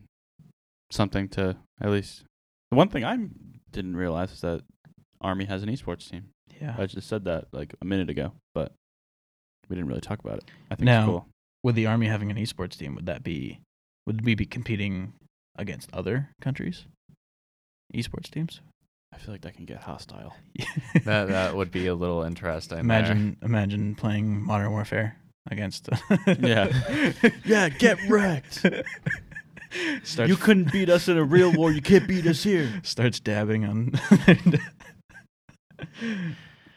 something 0.91 1.29
to 1.31 1.57
at 1.81 1.91
least. 1.91 2.25
The 2.71 2.77
one 2.77 2.89
thing 2.89 3.05
I 3.05 3.17
didn't 3.73 3.97
realize 3.97 4.33
is 4.33 4.41
that 4.43 4.63
Army 5.21 5.45
has 5.47 5.63
an 5.63 5.69
esports 5.69 6.09
team. 6.09 6.29
Yeah. 6.61 6.75
I 6.79 6.87
just 6.87 7.09
said 7.09 7.25
that 7.25 7.47
like 7.53 7.75
a 7.81 7.85
minute 7.85 8.11
ago, 8.11 8.33
but 8.55 8.73
we 9.69 9.77
didn't 9.77 9.89
really 9.89 10.01
talk 10.01 10.19
about 10.21 10.39
it. 10.39 10.45
I 10.71 10.75
think 10.75 10.85
Now- 10.87 11.01
it's 11.03 11.07
cool. 11.09 11.27
With 11.63 11.75
the 11.75 11.87
army 11.87 12.07
having 12.07 12.31
an 12.31 12.39
esports 12.39 12.79
team, 12.79 12.95
would 12.95 13.05
that 13.07 13.23
be? 13.23 13.61
Would 14.07 14.25
we 14.25 14.35
be 14.35 14.47
competing 14.47 15.13
against 15.57 15.93
other 15.93 16.31
countries? 16.41 16.87
Esports 17.95 18.31
teams. 18.31 18.61
I 19.13 19.19
feel 19.19 19.35
like 19.35 19.43
that 19.43 19.57
can 19.57 19.67
get 19.67 19.83
hostile. 19.83 20.35
That 21.05 21.29
that 21.29 21.55
would 21.57 21.71
be 21.71 21.87
a 21.89 21.95
little 21.95 22.23
interesting. 22.23 22.77
there. 22.77 22.81
imagine, 22.81 23.37
imagine 23.43 23.95
playing 23.95 24.41
Modern 24.43 24.71
Warfare 24.71 25.17
against. 25.51 25.89
Yeah. 26.39 26.73
Yeah, 27.45 27.69
get 27.69 27.99
wrecked. 28.09 28.65
starts, 30.03 30.37
couldn't 30.37 30.73
beat 30.73 30.89
us 30.89 31.09
in 31.09 31.19
a 31.19 31.25
real 31.25 31.53
war. 31.53 31.73
You 31.73 31.83
can't 31.83 32.09
beat 32.09 32.27
us 32.27 32.43
here. 32.43 32.71
starts 32.83 33.21
dabbing 33.21 33.65
on. 33.67 33.93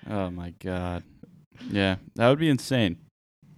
Oh 0.10 0.30
my 0.30 0.52
god. 0.60 1.04
Yeah, 1.70 1.96
that 2.16 2.30
would 2.30 2.40
be 2.40 2.50
insane. 2.50 2.98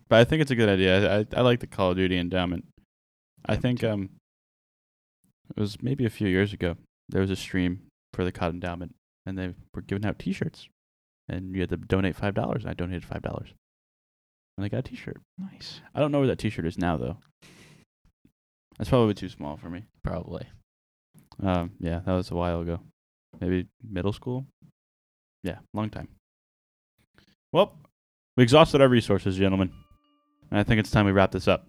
But 0.10 0.20
I 0.20 0.24
think 0.24 0.42
it's 0.42 0.52
a 0.52 0.56
good 0.56 0.70
idea. 0.70 1.10
I 1.12 1.20
I, 1.20 1.26
I 1.38 1.42
like 1.42 1.60
the 1.60 1.68
Call 1.68 1.92
of 1.92 1.98
Duty 1.98 2.18
endowment. 2.18 2.66
I 3.46 3.56
think 3.56 3.84
um 3.84 4.10
it 5.56 5.60
was 5.60 5.82
maybe 5.82 6.06
a 6.06 6.10
few 6.10 6.28
years 6.28 6.54
ago. 6.54 6.76
There 7.10 7.22
was 7.22 7.30
a 7.30 7.36
stream 7.36 7.82
for 8.14 8.24
the 8.24 8.32
COD 8.32 8.54
endowment 8.56 8.96
and 9.26 9.38
they 9.38 9.54
were 9.74 9.82
giving 9.82 10.06
out 10.06 10.18
t-shirts. 10.20 10.70
And 11.28 11.54
you 11.56 11.62
had 11.62 11.70
to 11.70 11.78
donate 11.78 12.16
$5 12.18 12.56
and 12.56 12.68
I 12.68 12.74
donated 12.74 13.08
$5. 13.10 13.52
And 14.58 14.66
I 14.66 14.68
got 14.70 14.80
a 14.80 14.82
t-shirt. 14.84 15.18
nice. 15.38 15.82
I 15.94 16.00
don't 16.00 16.12
know 16.12 16.20
where 16.20 16.28
that 16.28 16.40
t-shirt 16.40 16.66
is 16.66 16.78
now 16.78 16.98
though. 16.98 17.18
That's 18.78 18.90
probably 18.90 19.14
too 19.14 19.30
small 19.30 19.58
for 19.58 19.70
me. 19.70 19.86
probably. 20.04 20.48
Um 21.44 21.72
yeah, 21.80 22.00
that 22.06 22.14
was 22.14 22.32
a 22.32 22.36
while 22.36 22.62
ago. 22.62 22.80
Maybe 23.40 23.68
middle 23.88 24.14
school? 24.14 24.46
Yeah, 25.44 25.60
long 25.74 25.90
time. 25.90 26.08
Well, 27.56 27.72
we 28.36 28.44
exhausted 28.44 28.82
our 28.82 28.90
resources, 28.90 29.38
gentlemen. 29.38 29.72
And 30.52 30.60
I 30.60 30.64
think 30.64 30.82
it's 30.82 30.92
time 30.92 31.06
we 31.06 31.14
wrap 31.14 31.32
this 31.32 31.48
up. 31.48 31.66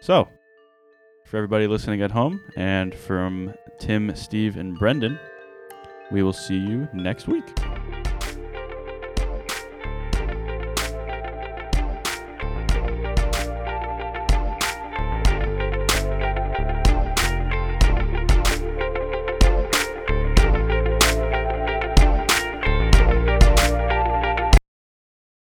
So, 0.00 0.26
for 1.26 1.36
everybody 1.36 1.68
listening 1.68 2.02
at 2.02 2.10
home 2.10 2.40
and 2.56 2.92
from 2.92 3.54
Tim, 3.78 4.16
Steve, 4.16 4.56
and 4.56 4.76
Brendan, 4.76 5.20
we 6.10 6.24
will 6.24 6.32
see 6.32 6.56
you 6.56 6.88
next 6.92 7.28
week. 7.28 7.44